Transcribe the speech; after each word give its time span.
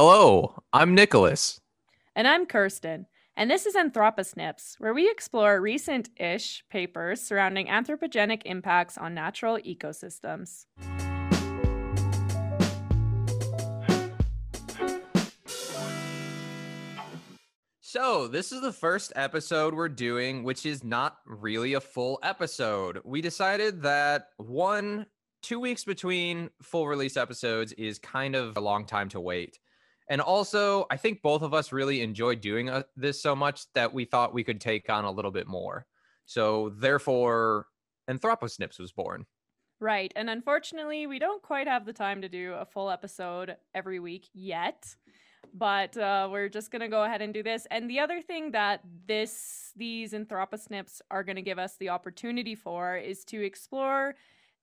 Hello, 0.00 0.62
I'm 0.72 0.94
Nicholas. 0.94 1.60
And 2.14 2.28
I'm 2.28 2.46
Kirsten. 2.46 3.06
And 3.36 3.50
this 3.50 3.66
is 3.66 3.74
Anthroposnips, 3.74 4.78
where 4.78 4.94
we 4.94 5.10
explore 5.10 5.60
recent 5.60 6.08
ish 6.20 6.62
papers 6.70 7.20
surrounding 7.20 7.66
anthropogenic 7.66 8.42
impacts 8.44 8.96
on 8.96 9.12
natural 9.12 9.58
ecosystems. 9.58 10.66
So, 17.80 18.28
this 18.28 18.52
is 18.52 18.60
the 18.60 18.72
first 18.72 19.12
episode 19.16 19.74
we're 19.74 19.88
doing, 19.88 20.44
which 20.44 20.64
is 20.64 20.84
not 20.84 21.16
really 21.26 21.74
a 21.74 21.80
full 21.80 22.20
episode. 22.22 23.00
We 23.04 23.20
decided 23.20 23.82
that 23.82 24.28
one, 24.36 25.06
two 25.42 25.58
weeks 25.58 25.82
between 25.82 26.50
full 26.62 26.86
release 26.86 27.16
episodes 27.16 27.72
is 27.72 27.98
kind 27.98 28.36
of 28.36 28.56
a 28.56 28.60
long 28.60 28.86
time 28.86 29.08
to 29.08 29.20
wait. 29.20 29.58
And 30.08 30.20
also, 30.20 30.86
I 30.90 30.96
think 30.96 31.20
both 31.22 31.42
of 31.42 31.52
us 31.52 31.72
really 31.72 32.00
enjoyed 32.00 32.40
doing 32.40 32.70
uh, 32.70 32.84
this 32.96 33.20
so 33.20 33.36
much 33.36 33.70
that 33.74 33.92
we 33.92 34.04
thought 34.04 34.32
we 34.32 34.44
could 34.44 34.60
take 34.60 34.88
on 34.88 35.04
a 35.04 35.10
little 35.10 35.30
bit 35.30 35.46
more. 35.46 35.86
So, 36.24 36.72
therefore, 36.76 37.66
Anthroposnips 38.08 38.78
was 38.78 38.92
born. 38.92 39.26
Right. 39.80 40.12
And 40.16 40.28
unfortunately, 40.28 41.06
we 41.06 41.18
don't 41.18 41.42
quite 41.42 41.68
have 41.68 41.86
the 41.86 41.92
time 41.92 42.22
to 42.22 42.28
do 42.28 42.54
a 42.54 42.64
full 42.64 42.90
episode 42.90 43.56
every 43.74 44.00
week 44.00 44.28
yet. 44.34 44.96
But 45.54 45.96
uh, 45.96 46.28
we're 46.30 46.48
just 46.48 46.70
gonna 46.70 46.88
go 46.88 47.04
ahead 47.04 47.22
and 47.22 47.32
do 47.32 47.42
this. 47.42 47.66
And 47.70 47.88
the 47.88 48.00
other 48.00 48.20
thing 48.20 48.50
that 48.52 48.80
this 49.06 49.72
these 49.76 50.12
Anthroposnips 50.12 51.00
are 51.10 51.22
gonna 51.22 51.42
give 51.42 51.58
us 51.58 51.76
the 51.76 51.90
opportunity 51.90 52.54
for 52.54 52.96
is 52.96 53.24
to 53.26 53.40
explore 53.40 54.16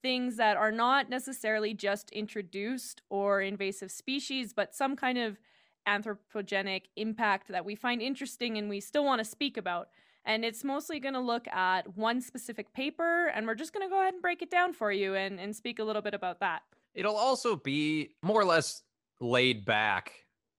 things 0.06 0.36
that 0.36 0.56
are 0.56 0.72
not 0.72 1.10
necessarily 1.10 1.74
just 1.74 2.12
introduced 2.12 3.02
or 3.10 3.42
invasive 3.42 3.90
species, 3.90 4.54
but 4.54 4.76
some 4.76 4.96
kind 4.96 5.18
of 5.18 5.40
anthropogenic 5.88 6.84
impact 6.96 7.48
that 7.48 7.66
we 7.66 7.74
find 7.74 8.04
interesting 8.04 8.60
and 8.60 8.70
we 8.70 8.80
still 8.80 9.04
want 9.04 9.18
to 9.18 9.26
speak 9.26 9.58
about. 9.58 9.88
And 10.24 10.46
it's 10.46 10.64
mostly 10.64 11.00
going 11.00 11.16
to 11.16 11.20
look 11.20 11.48
at 11.48 11.98
one 11.98 12.22
specific 12.22 12.72
paper, 12.72 13.32
and 13.34 13.48
we're 13.48 13.56
just 13.56 13.74
going 13.74 13.84
to 13.84 13.90
go 13.90 14.00
ahead 14.00 14.14
and 14.14 14.22
break 14.22 14.44
it 14.44 14.52
down 14.52 14.74
for 14.74 14.92
you 14.92 15.16
and, 15.16 15.40
and 15.40 15.56
speak 15.56 15.80
a 15.80 15.84
little 15.84 16.04
bit 16.04 16.14
about 16.14 16.40
that. 16.40 16.62
It'll 16.94 17.18
also 17.18 17.56
be 17.56 18.12
more 18.22 18.40
or 18.40 18.46
less 18.46 18.84
laid 19.20 19.66
back, 19.66 20.12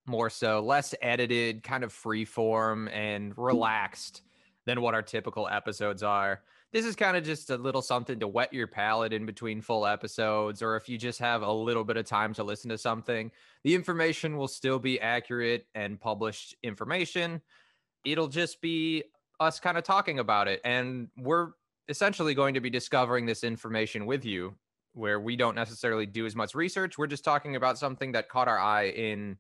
more 0.07 0.29
so, 0.29 0.59
less 0.59 0.93
edited, 1.01 1.63
kind 1.63 1.85
of 1.85 1.93
free 1.93 2.25
form 2.25 2.89
and 2.89 3.33
mm. 3.33 3.47
relaxed 3.47 4.23
than 4.67 4.81
what 4.83 4.95
our 4.95 5.03
typical 5.03 5.49
episodes 5.49 6.03
are 6.03 6.43
this 6.73 6.85
is 6.85 6.97
kind 6.97 7.17
of 7.17 7.25
just 7.25 7.51
a 7.51 7.57
little 7.57 7.83
something 7.83 8.21
to 8.21 8.29
whet 8.29 8.53
your 8.53 8.67
palate 8.67 9.13
in 9.13 9.25
between 9.25 9.61
full 9.61 9.87
episodes, 9.87 10.63
or 10.63 10.77
if 10.77 10.89
you 10.89 10.99
just 10.99 11.19
have 11.21 11.43
a 11.43 11.51
little 11.51 11.85
bit 11.85 11.97
of 11.97 12.07
time 12.07 12.35
to 12.35 12.45
listen 12.45 12.69
to 12.71 12.79
something, 12.79 13.31
the 13.63 13.75
information 13.75 14.37
will 14.37 14.49
still 14.49 14.79
be 14.79 15.01
accurate 15.01 15.67
and 15.75 16.01
published 16.01 16.55
information. 16.63 17.41
It'll 18.05 18.29
just 18.29 18.61
be 18.61 19.05
us 19.39 19.61
kind 19.61 19.79
of 19.79 19.85
talking 19.85 20.19
about 20.19 20.49
it. 20.49 20.61
And 20.65 21.09
we're 21.17 21.53
essentially 21.89 22.35
going 22.35 22.55
to 22.55 22.61
be 22.61 22.71
discovering 22.71 23.27
this 23.27 23.45
information 23.45 24.05
with 24.05 24.25
you, 24.25 24.55
where 24.93 25.21
we 25.21 25.37
don't 25.37 25.55
necessarily 25.55 26.07
do 26.07 26.27
as 26.27 26.35
much 26.35 26.55
research. 26.55 26.99
We're 26.99 27.07
just 27.07 27.25
talking 27.25 27.55
about 27.55 27.79
something 27.79 28.13
that 28.13 28.29
caught 28.29 28.49
our 28.49 28.59
eye 28.59 28.89
in 28.89 29.39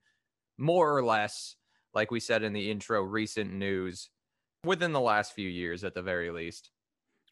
more 0.58 0.96
or 0.96 1.04
less, 1.04 1.56
like 1.92 2.10
we 2.10 2.20
said 2.20 2.42
in 2.42 2.52
the 2.52 2.70
intro, 2.70 3.02
recent 3.02 3.52
news 3.52 4.10
within 4.66 4.92
the 4.92 5.00
last 5.00 5.32
few 5.32 5.48
years 5.48 5.84
at 5.84 5.94
the 5.94 6.02
very 6.02 6.30
least. 6.30 6.70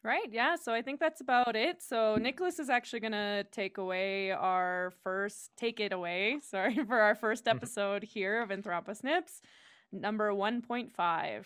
Right. 0.03 0.31
Yeah. 0.31 0.55
So 0.55 0.71
I 0.71 0.83
think 0.83 0.99
that's 0.99 1.19
about 1.19 1.55
it. 1.55 1.81
So 1.81 2.15
Nicholas 2.17 2.59
is 2.59 2.69
actually 2.69 2.99
going 2.99 3.13
to 3.13 3.43
take 3.51 3.79
away 3.79 4.31
our 4.31 4.93
first, 5.03 5.49
take 5.57 5.79
it 5.79 5.91
away, 5.91 6.37
sorry, 6.47 6.75
for 6.75 6.99
our 6.99 7.15
first 7.15 7.45
mm-hmm. 7.45 7.57
episode 7.57 8.03
here 8.03 8.41
of 8.41 8.49
Anthroposnips, 8.49 9.41
number 9.91 10.31
1.5. 10.31 11.45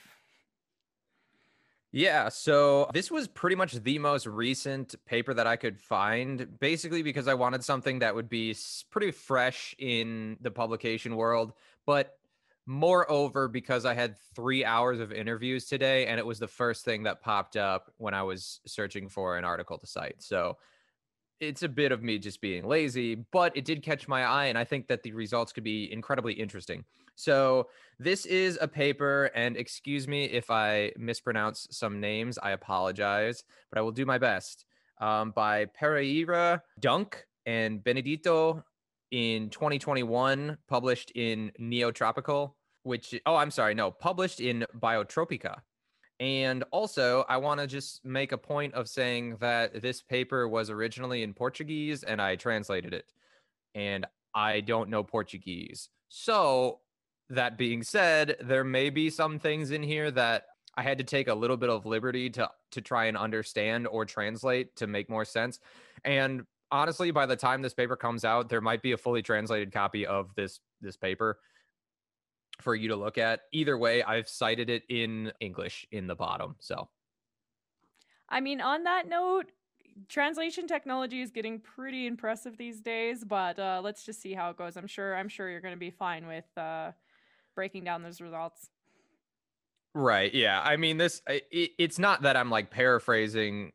Yeah, 1.91 2.29
so 2.29 2.87
this 2.93 3.09
was 3.09 3.27
pretty 3.27 3.55
much 3.55 3.73
the 3.73 3.97
most 3.97 4.27
recent 4.27 4.93
paper 5.05 5.33
that 5.33 5.47
I 5.47 5.55
could 5.55 5.79
find, 5.79 6.59
basically 6.59 7.01
because 7.01 7.27
I 7.27 7.33
wanted 7.33 7.63
something 7.63 7.99
that 7.99 8.13
would 8.13 8.29
be 8.29 8.55
pretty 8.91 9.11
fresh 9.11 9.73
in 9.79 10.37
the 10.39 10.51
publication 10.51 11.15
world, 11.15 11.53
but 11.87 12.18
Moreover, 12.65 13.47
because 13.47 13.85
I 13.85 13.93
had 13.95 14.15
three 14.35 14.63
hours 14.63 14.99
of 14.99 15.11
interviews 15.11 15.65
today, 15.65 16.05
and 16.05 16.19
it 16.19 16.25
was 16.25 16.39
the 16.39 16.47
first 16.47 16.85
thing 16.85 17.03
that 17.03 17.21
popped 17.21 17.57
up 17.57 17.91
when 17.97 18.13
I 18.13 18.23
was 18.23 18.59
searching 18.67 19.09
for 19.09 19.37
an 19.37 19.43
article 19.43 19.77
to 19.79 19.87
cite. 19.87 20.21
So 20.21 20.57
it's 21.39 21.63
a 21.63 21.69
bit 21.69 21.91
of 21.91 22.03
me 22.03 22.19
just 22.19 22.41
being 22.41 22.65
lazy, 22.65 23.15
but 23.31 23.55
it 23.55 23.65
did 23.65 23.81
catch 23.81 24.07
my 24.07 24.23
eye, 24.23 24.45
and 24.45 24.57
I 24.57 24.65
think 24.65 24.87
that 24.87 25.03
the 25.03 25.13
results 25.13 25.51
could 25.51 25.63
be 25.63 25.91
incredibly 25.91 26.33
interesting. 26.33 26.83
So 27.15 27.69
this 27.97 28.25
is 28.25 28.57
a 28.61 28.67
paper, 28.67 29.31
and 29.35 29.57
excuse 29.57 30.07
me 30.07 30.25
if 30.25 30.51
I 30.51 30.91
mispronounce 30.97 31.67
some 31.71 31.99
names, 31.99 32.37
I 32.37 32.51
apologize, 32.51 33.43
but 33.69 33.79
I 33.79 33.81
will 33.81 33.91
do 33.91 34.05
my 34.05 34.17
best. 34.17 34.65
Um, 35.01 35.31
by 35.31 35.65
Pereira 35.65 36.61
Dunck 36.79 37.25
and 37.45 37.83
Benedito 37.83 38.63
in 39.11 39.49
2021, 39.49 40.57
published 40.67 41.11
in 41.15 41.51
Neotropical 41.59 42.53
which 42.83 43.13
oh 43.25 43.35
i'm 43.35 43.51
sorry 43.51 43.73
no 43.73 43.91
published 43.91 44.39
in 44.39 44.65
biotropica. 44.79 45.59
And 46.19 46.63
also 46.71 47.25
i 47.29 47.37
want 47.37 47.59
to 47.59 47.67
just 47.67 48.03
make 48.05 48.31
a 48.31 48.37
point 48.37 48.73
of 48.73 48.89
saying 48.89 49.37
that 49.39 49.81
this 49.81 50.01
paper 50.01 50.47
was 50.47 50.69
originally 50.69 51.23
in 51.23 51.33
portuguese 51.33 52.03
and 52.03 52.21
i 52.21 52.35
translated 52.35 52.93
it. 52.93 53.11
And 53.75 54.05
i 54.33 54.61
don't 54.61 54.89
know 54.89 55.03
portuguese. 55.03 55.89
So 56.09 56.79
that 57.29 57.57
being 57.57 57.83
said 57.83 58.37
there 58.41 58.63
may 58.63 58.89
be 58.89 59.09
some 59.09 59.37
things 59.39 59.71
in 59.71 59.83
here 59.83 60.09
that 60.11 60.45
i 60.75 60.81
had 60.81 60.97
to 60.97 61.03
take 61.03 61.27
a 61.27 61.33
little 61.33 61.57
bit 61.57 61.69
of 61.69 61.85
liberty 61.85 62.29
to 62.31 62.49
to 62.71 62.81
try 62.81 63.05
and 63.05 63.17
understand 63.17 63.87
or 63.87 64.05
translate 64.05 64.75
to 64.77 64.87
make 64.87 65.09
more 65.09 65.25
sense. 65.25 65.59
And 66.03 66.43
honestly 66.71 67.11
by 67.11 67.25
the 67.25 67.35
time 67.35 67.61
this 67.61 67.73
paper 67.73 67.95
comes 67.95 68.23
out 68.23 68.49
there 68.49 68.61
might 68.61 68.81
be 68.81 68.91
a 68.91 68.97
fully 68.97 69.21
translated 69.21 69.71
copy 69.71 70.05
of 70.05 70.33
this 70.35 70.59
this 70.81 70.95
paper 70.95 71.39
for 72.61 72.75
you 72.75 72.89
to 72.89 72.95
look 72.95 73.17
at. 73.17 73.41
Either 73.51 73.77
way, 73.77 74.03
I've 74.03 74.27
cited 74.27 74.69
it 74.69 74.83
in 74.89 75.31
English 75.39 75.85
in 75.91 76.07
the 76.07 76.15
bottom. 76.15 76.55
So, 76.59 76.89
I 78.27 78.41
mean, 78.41 78.61
on 78.61 78.83
that 78.83 79.07
note, 79.07 79.51
translation 80.07 80.67
technology 80.67 81.21
is 81.21 81.31
getting 81.31 81.59
pretty 81.59 82.05
impressive 82.05 82.57
these 82.57 82.81
days, 82.81 83.23
but 83.23 83.57
uh, 83.59 83.81
let's 83.83 84.03
just 84.03 84.21
see 84.21 84.33
how 84.33 84.49
it 84.49 84.57
goes. 84.57 84.77
I'm 84.77 84.87
sure 84.87 85.15
I'm 85.15 85.29
sure 85.29 85.49
you're 85.49 85.61
going 85.61 85.73
to 85.73 85.79
be 85.79 85.91
fine 85.91 86.27
with 86.27 86.45
uh, 86.57 86.91
breaking 87.55 87.83
down 87.83 88.03
those 88.03 88.21
results. 88.21 88.69
Right. 89.95 90.33
Yeah. 90.33 90.61
I 90.63 90.77
mean, 90.77 90.97
this 90.97 91.21
it, 91.27 91.71
it's 91.79 91.97
not 91.97 92.21
that 92.21 92.37
I'm 92.37 92.49
like 92.49 92.69
paraphrasing 92.69 93.71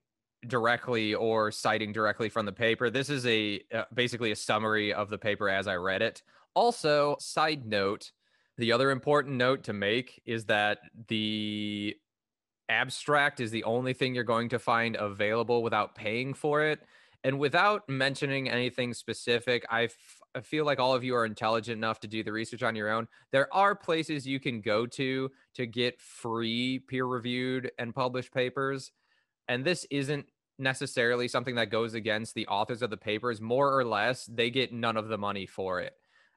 directly 0.48 1.14
or 1.14 1.50
citing 1.50 1.92
directly 1.92 2.28
from 2.28 2.46
the 2.46 2.52
paper. 2.52 2.90
This 2.90 3.10
is 3.10 3.26
a 3.26 3.60
uh, 3.72 3.84
basically 3.92 4.30
a 4.30 4.36
summary 4.36 4.92
of 4.92 5.10
the 5.10 5.18
paper 5.18 5.48
as 5.48 5.66
I 5.66 5.76
read 5.76 6.02
it. 6.02 6.22
Also, 6.54 7.16
side 7.18 7.66
note, 7.66 8.12
the 8.58 8.72
other 8.72 8.90
important 8.90 9.36
note 9.36 9.64
to 9.64 9.72
make 9.72 10.22
is 10.24 10.44
that 10.46 10.78
the 11.08 11.96
abstract 12.68 13.40
is 13.40 13.50
the 13.50 13.64
only 13.64 13.92
thing 13.92 14.14
you're 14.14 14.24
going 14.24 14.48
to 14.50 14.58
find 14.58 14.96
available 14.96 15.62
without 15.62 15.94
paying 15.94 16.34
for 16.34 16.62
it. 16.62 16.80
And 17.24 17.38
without 17.38 17.88
mentioning 17.88 18.50
anything 18.50 18.92
specific, 18.92 19.64
I, 19.70 19.84
f- 19.84 20.20
I 20.34 20.40
feel 20.40 20.66
like 20.66 20.78
all 20.78 20.94
of 20.94 21.02
you 21.02 21.16
are 21.16 21.24
intelligent 21.24 21.78
enough 21.78 21.98
to 22.00 22.06
do 22.06 22.22
the 22.22 22.32
research 22.32 22.62
on 22.62 22.76
your 22.76 22.90
own. 22.90 23.08
There 23.32 23.52
are 23.52 23.74
places 23.74 24.26
you 24.26 24.38
can 24.38 24.60
go 24.60 24.86
to 24.86 25.30
to 25.54 25.66
get 25.66 26.00
free 26.00 26.80
peer 26.80 27.06
reviewed 27.06 27.70
and 27.78 27.94
published 27.94 28.32
papers. 28.32 28.92
And 29.48 29.64
this 29.64 29.86
isn't 29.90 30.26
necessarily 30.58 31.28
something 31.28 31.56
that 31.56 31.70
goes 31.70 31.94
against 31.94 32.34
the 32.34 32.46
authors 32.46 32.82
of 32.82 32.90
the 32.90 32.96
papers. 32.96 33.40
More 33.40 33.76
or 33.76 33.84
less, 33.84 34.26
they 34.26 34.50
get 34.50 34.72
none 34.72 34.96
of 34.96 35.08
the 35.08 35.18
money 35.18 35.46
for 35.46 35.80
it. 35.80 35.94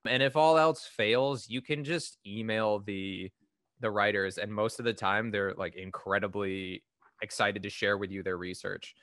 And 0.07 0.23
if 0.23 0.35
all 0.35 0.57
else 0.57 0.85
fails, 0.85 1.49
you 1.49 1.61
can 1.61 1.83
just 1.83 2.17
email 2.25 2.79
the 2.79 3.31
the 3.79 3.91
writers 3.91 4.39
and 4.39 4.51
most 4.51 4.79
of 4.79 4.85
the 4.85 4.93
time 4.93 5.29
they're 5.29 5.53
like 5.53 5.75
incredibly 5.75 6.81
excited 7.21 7.61
to 7.61 7.69
share 7.69 7.97
with 7.97 8.11
you 8.11 8.23
their 8.23 8.37
research. 8.37 8.95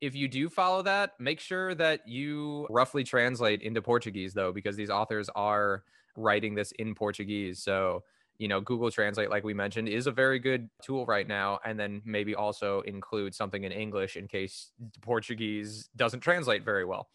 If 0.00 0.14
you 0.14 0.28
do 0.28 0.48
follow 0.48 0.82
that, 0.82 1.12
make 1.18 1.40
sure 1.40 1.74
that 1.74 2.06
you 2.06 2.66
roughly 2.70 3.04
translate 3.04 3.62
into 3.62 3.82
Portuguese 3.82 4.34
though 4.34 4.52
because 4.52 4.76
these 4.76 4.90
authors 4.90 5.28
are 5.34 5.82
writing 6.16 6.54
this 6.54 6.72
in 6.72 6.94
Portuguese. 6.94 7.62
So, 7.62 8.04
you 8.38 8.48
know, 8.48 8.60
Google 8.60 8.90
Translate 8.90 9.30
like 9.30 9.44
we 9.44 9.54
mentioned 9.54 9.88
is 9.88 10.06
a 10.06 10.12
very 10.12 10.38
good 10.38 10.70
tool 10.82 11.04
right 11.06 11.26
now 11.26 11.58
and 11.64 11.78
then 11.78 12.00
maybe 12.04 12.34
also 12.34 12.80
include 12.82 13.34
something 13.34 13.64
in 13.64 13.72
English 13.72 14.16
in 14.16 14.28
case 14.28 14.70
Portuguese 15.02 15.88
doesn't 15.96 16.20
translate 16.20 16.64
very 16.64 16.84
well. 16.84 17.08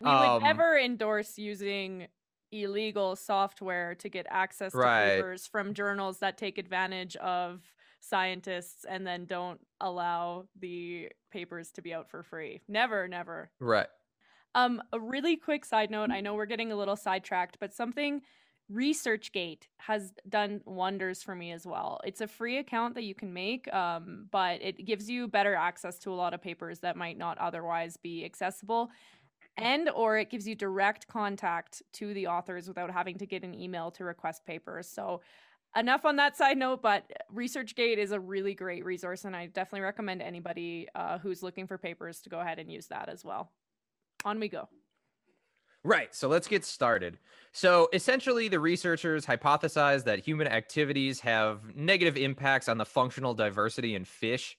We 0.00 0.06
would 0.06 0.12
um, 0.12 0.42
never 0.42 0.76
endorse 0.76 1.38
using 1.38 2.08
illegal 2.52 3.16
software 3.16 3.94
to 3.96 4.08
get 4.08 4.26
access 4.28 4.72
to 4.72 4.78
right. 4.78 5.16
papers 5.16 5.46
from 5.46 5.72
journals 5.72 6.18
that 6.18 6.36
take 6.36 6.58
advantage 6.58 7.16
of 7.16 7.60
scientists 8.00 8.84
and 8.88 9.06
then 9.06 9.24
don't 9.24 9.60
allow 9.80 10.46
the 10.60 11.08
papers 11.32 11.70
to 11.72 11.82
be 11.82 11.94
out 11.94 12.10
for 12.10 12.22
free. 12.22 12.60
Never, 12.68 13.08
never. 13.08 13.50
Right. 13.58 13.88
Um, 14.54 14.82
a 14.92 15.00
really 15.00 15.36
quick 15.36 15.64
side 15.64 15.90
note. 15.90 16.10
I 16.10 16.20
know 16.20 16.34
we're 16.34 16.46
getting 16.46 16.72
a 16.72 16.76
little 16.76 16.96
sidetracked, 16.96 17.58
but 17.60 17.74
something 17.74 18.22
ResearchGate 18.72 19.62
has 19.78 20.12
done 20.28 20.60
wonders 20.64 21.22
for 21.22 21.34
me 21.34 21.52
as 21.52 21.66
well. 21.66 22.00
It's 22.04 22.20
a 22.20 22.26
free 22.26 22.58
account 22.58 22.94
that 22.94 23.04
you 23.04 23.14
can 23.14 23.32
make, 23.32 23.72
um, 23.72 24.26
but 24.32 24.60
it 24.60 24.84
gives 24.84 25.08
you 25.08 25.28
better 25.28 25.54
access 25.54 25.98
to 26.00 26.12
a 26.12 26.14
lot 26.16 26.34
of 26.34 26.42
papers 26.42 26.80
that 26.80 26.96
might 26.96 27.16
not 27.16 27.38
otherwise 27.38 27.96
be 27.96 28.24
accessible 28.24 28.90
and 29.56 29.88
or 29.90 30.18
it 30.18 30.30
gives 30.30 30.46
you 30.46 30.54
direct 30.54 31.06
contact 31.06 31.82
to 31.94 32.12
the 32.14 32.26
authors 32.26 32.68
without 32.68 32.90
having 32.90 33.16
to 33.18 33.26
get 33.26 33.42
an 33.42 33.54
email 33.54 33.90
to 33.92 34.04
request 34.04 34.44
papers. 34.44 34.88
So 34.88 35.22
enough 35.76 36.04
on 36.04 36.16
that 36.16 36.36
side 36.36 36.56
note 36.58 36.82
but 36.82 37.04
researchgate 37.34 37.98
is 37.98 38.10
a 38.10 38.20
really 38.20 38.54
great 38.54 38.82
resource 38.82 39.26
and 39.26 39.36
i 39.36 39.44
definitely 39.44 39.82
recommend 39.82 40.22
anybody 40.22 40.88
uh, 40.94 41.18
who's 41.18 41.42
looking 41.42 41.66
for 41.66 41.76
papers 41.76 42.20
to 42.20 42.30
go 42.30 42.40
ahead 42.40 42.58
and 42.58 42.72
use 42.72 42.86
that 42.86 43.08
as 43.08 43.24
well. 43.24 43.52
On 44.24 44.40
we 44.40 44.48
go 44.48 44.68
Right. 45.86 46.14
So 46.14 46.28
let's 46.28 46.48
get 46.48 46.64
started. 46.64 47.18
So 47.52 47.88
essentially, 47.92 48.48
the 48.48 48.60
researchers 48.60 49.24
hypothesized 49.24 50.04
that 50.04 50.18
human 50.18 50.46
activities 50.46 51.20
have 51.20 51.74
negative 51.74 52.16
impacts 52.16 52.68
on 52.68 52.76
the 52.76 52.84
functional 52.84 53.34
diversity 53.34 53.94
in 53.94 54.04
fish 54.04 54.56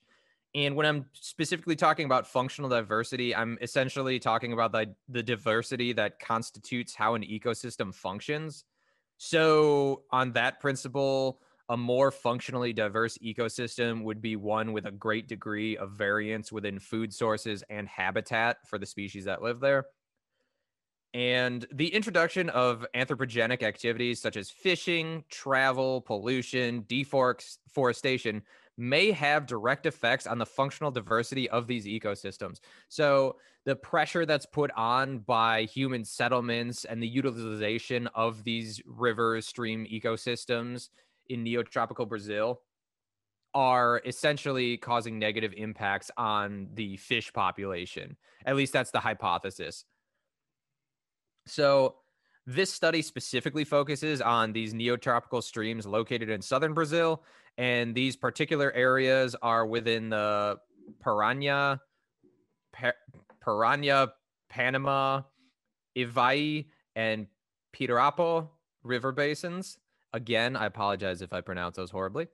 and 0.56 0.75
when 0.75 0.85
I'm 0.85 1.06
specifically 1.13 1.75
talking 1.75 2.06
about 2.06 2.25
functional 2.25 2.69
diversity, 2.69 3.35
I'm 3.35 3.57
essentially 3.62 4.18
talking 4.18 4.53
about 4.53 4.71
the, 4.71 4.95
the 5.09 5.21
diversity 5.21 5.94
that 5.94 6.19
constitutes 6.19 6.95
how 6.95 7.15
an 7.15 7.24
ecosystem 7.24 7.94
functions. 7.94 8.63
So, 9.18 10.03
on 10.12 10.31
that 10.33 10.59
principle, 10.59 11.41
a 11.69 11.77
more 11.77 12.12
functionally 12.12 12.71
diverse 12.71 13.18
ecosystem 13.18 14.03
would 14.03 14.21
be 14.21 14.35
one 14.35 14.74
with 14.74 14.85
a 14.85 14.91
great 14.91 15.27
degree 15.27 15.75
of 15.77 15.91
variance 15.91 16.51
within 16.51 16.79
food 16.79 17.13
sources 17.13 17.63
and 17.69 17.88
habitat 17.88 18.57
for 18.68 18.79
the 18.79 18.85
species 18.85 19.25
that 19.25 19.41
live 19.41 19.59
there. 19.59 19.85
And 21.13 21.65
the 21.71 21.88
introduction 21.88 22.50
of 22.50 22.86
anthropogenic 22.94 23.63
activities 23.63 24.21
such 24.21 24.38
as 24.38 24.50
fishing, 24.50 25.24
travel, 25.30 26.01
pollution, 26.01 26.86
deforestation 26.88 28.44
may 28.77 29.12
have 29.12 29.48
direct 29.48 29.86
effects 29.86 30.27
on 30.27 30.38
the 30.38 30.45
functional 30.45 30.92
diversity 30.92 31.50
of 31.50 31.65
these 31.65 31.86
ecosystems. 31.86 32.59
So, 32.89 33.38
the 33.65 33.75
pressure 33.75 34.25
that's 34.25 34.45
put 34.45 34.71
on 34.77 35.19
by 35.19 35.63
human 35.63 36.06
settlements 36.06 36.86
and 36.86 37.04
the 37.04 37.07
utilization 37.07 38.07
of 38.15 38.45
these 38.45 38.81
river 38.86 39.42
stream 39.42 39.86
ecosystems 39.92 40.88
in 41.27 41.44
neotropical 41.44 42.07
Brazil 42.07 42.62
are 43.53 44.01
essentially 44.06 44.77
causing 44.77 45.19
negative 45.19 45.53
impacts 45.57 46.12
on 46.15 46.69
the 46.75 46.95
fish 46.98 47.33
population. 47.33 48.15
At 48.45 48.56
least 48.56 48.71
that's 48.71 48.92
the 48.92 49.00
hypothesis. 49.01 49.83
So, 51.47 51.95
this 52.45 52.73
study 52.73 53.01
specifically 53.01 53.65
focuses 53.65 54.21
on 54.21 54.53
these 54.53 54.73
neotropical 54.73 55.44
streams 55.44 55.85
located 55.85 56.29
in 56.29 56.41
southern 56.41 56.73
Brazil 56.73 57.21
and 57.57 57.95
these 57.95 58.15
particular 58.15 58.71
areas 58.71 59.35
are 59.41 59.65
within 59.65 60.09
the 60.09 60.57
Piranha, 61.01 61.81
Piranha, 63.44 64.13
Panama, 64.49 65.23
Ivaí, 65.97 66.67
and 66.95 67.27
Pitarapo 67.75 68.50
river 68.83 69.11
basins. 69.11 69.77
Again, 70.13 70.55
I 70.55 70.67
apologize 70.67 71.21
if 71.21 71.33
I 71.33 71.41
pronounce 71.41 71.77
those 71.77 71.91
horribly. 71.91 72.27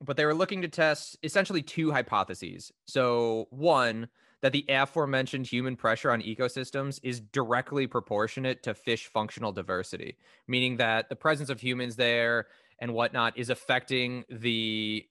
But 0.00 0.16
they 0.16 0.26
were 0.26 0.34
looking 0.34 0.62
to 0.62 0.68
test 0.68 1.16
essentially 1.22 1.62
two 1.62 1.90
hypotheses. 1.90 2.72
So, 2.86 3.46
one, 3.50 4.08
that 4.42 4.52
the 4.52 4.64
aforementioned 4.68 5.46
human 5.46 5.76
pressure 5.76 6.10
on 6.10 6.22
ecosystems 6.22 7.00
is 7.02 7.20
directly 7.20 7.86
proportionate 7.86 8.62
to 8.62 8.74
fish 8.74 9.06
functional 9.06 9.52
diversity, 9.52 10.16
meaning 10.46 10.76
that 10.76 11.08
the 11.08 11.16
presence 11.16 11.50
of 11.50 11.60
humans 11.60 11.96
there 11.96 12.46
and 12.78 12.94
whatnot 12.94 13.36
is 13.36 13.50
affecting 13.50 14.24
the 14.30 15.04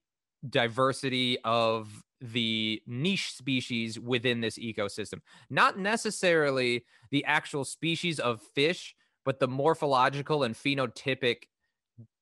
diversity 0.50 1.38
of 1.44 2.04
the 2.22 2.82
niche 2.88 3.32
species 3.34 4.00
within 4.00 4.42
this 4.42 4.58
ecosystem. 4.58 5.20
Not 5.50 5.78
necessarily 5.78 6.86
the 7.12 7.26
actual 7.26 7.66
species 7.66 8.20
of 8.20 8.42
fish, 8.42 8.96
but 9.26 9.40
the 9.40 9.48
morphological 9.48 10.44
and 10.44 10.56
phenotypic 10.56 11.44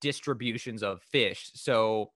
distributions 0.01 0.81
of 0.81 1.01
fish. 1.01 1.51
So 1.53 2.11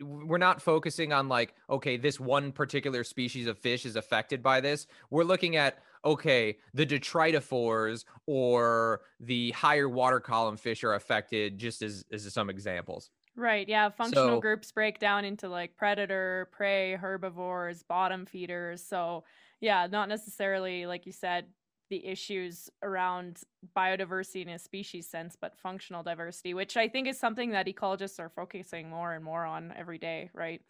we're 0.00 0.38
not 0.38 0.62
focusing 0.62 1.12
on 1.12 1.28
like 1.28 1.54
okay 1.68 1.96
this 1.96 2.20
one 2.20 2.52
particular 2.52 3.04
species 3.04 3.46
of 3.46 3.58
fish 3.58 3.84
is 3.84 3.96
affected 3.96 4.42
by 4.42 4.60
this. 4.60 4.86
We're 5.10 5.24
looking 5.24 5.56
at 5.56 5.78
okay 6.04 6.58
the 6.74 6.86
detritivores 6.86 8.04
or 8.26 9.00
the 9.20 9.50
higher 9.52 9.88
water 9.88 10.20
column 10.20 10.56
fish 10.56 10.84
are 10.84 10.94
affected 10.94 11.58
just 11.58 11.82
as 11.82 12.04
as 12.12 12.32
some 12.32 12.50
examples. 12.50 13.10
Right 13.36 13.68
yeah 13.68 13.90
functional 13.90 14.36
so, 14.36 14.40
groups 14.40 14.70
break 14.72 14.98
down 14.98 15.24
into 15.24 15.48
like 15.48 15.76
predator 15.76 16.48
prey 16.52 16.94
herbivores 16.94 17.82
bottom 17.82 18.26
feeders. 18.26 18.84
So 18.84 19.24
yeah 19.60 19.86
not 19.90 20.08
necessarily 20.08 20.86
like 20.86 21.06
you 21.06 21.12
said 21.12 21.46
the 21.90 22.06
issues 22.06 22.70
around 22.82 23.40
biodiversity 23.76 24.42
in 24.42 24.48
a 24.48 24.58
species 24.58 25.08
sense, 25.08 25.36
but 25.40 25.56
functional 25.56 26.02
diversity, 26.02 26.54
which 26.54 26.76
I 26.76 26.88
think 26.88 27.08
is 27.08 27.18
something 27.18 27.50
that 27.50 27.66
ecologists 27.66 28.20
are 28.20 28.28
focusing 28.28 28.88
more 28.88 29.12
and 29.14 29.24
more 29.24 29.44
on 29.44 29.72
every 29.76 29.98
day, 29.98 30.30
right? 30.34 30.60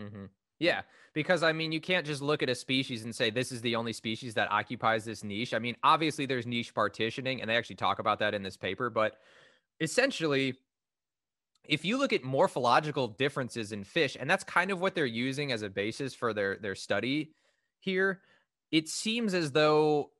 Mm-hmm. 0.00 0.26
Yeah, 0.60 0.82
because 1.14 1.42
I 1.42 1.52
mean, 1.52 1.70
you 1.70 1.80
can't 1.80 2.04
just 2.04 2.20
look 2.20 2.42
at 2.42 2.50
a 2.50 2.54
species 2.54 3.04
and 3.04 3.14
say 3.14 3.30
this 3.30 3.52
is 3.52 3.60
the 3.60 3.76
only 3.76 3.92
species 3.92 4.34
that 4.34 4.50
occupies 4.50 5.04
this 5.04 5.22
niche. 5.22 5.54
I 5.54 5.60
mean, 5.60 5.76
obviously, 5.84 6.26
there's 6.26 6.46
niche 6.46 6.74
partitioning, 6.74 7.40
and 7.40 7.48
they 7.48 7.56
actually 7.56 7.76
talk 7.76 8.00
about 8.00 8.18
that 8.18 8.34
in 8.34 8.42
this 8.42 8.56
paper, 8.56 8.90
but 8.90 9.18
essentially, 9.80 10.54
if 11.64 11.84
you 11.84 11.98
look 11.98 12.12
at 12.12 12.24
morphological 12.24 13.08
differences 13.08 13.72
in 13.72 13.84
fish, 13.84 14.16
and 14.18 14.28
that's 14.28 14.42
kind 14.42 14.70
of 14.70 14.80
what 14.80 14.94
they're 14.94 15.06
using 15.06 15.52
as 15.52 15.62
a 15.62 15.70
basis 15.70 16.14
for 16.14 16.32
their 16.32 16.56
their 16.56 16.74
study 16.74 17.34
here, 17.78 18.20
it 18.72 18.88
seems 18.88 19.34
as 19.34 19.52
though 19.52 20.10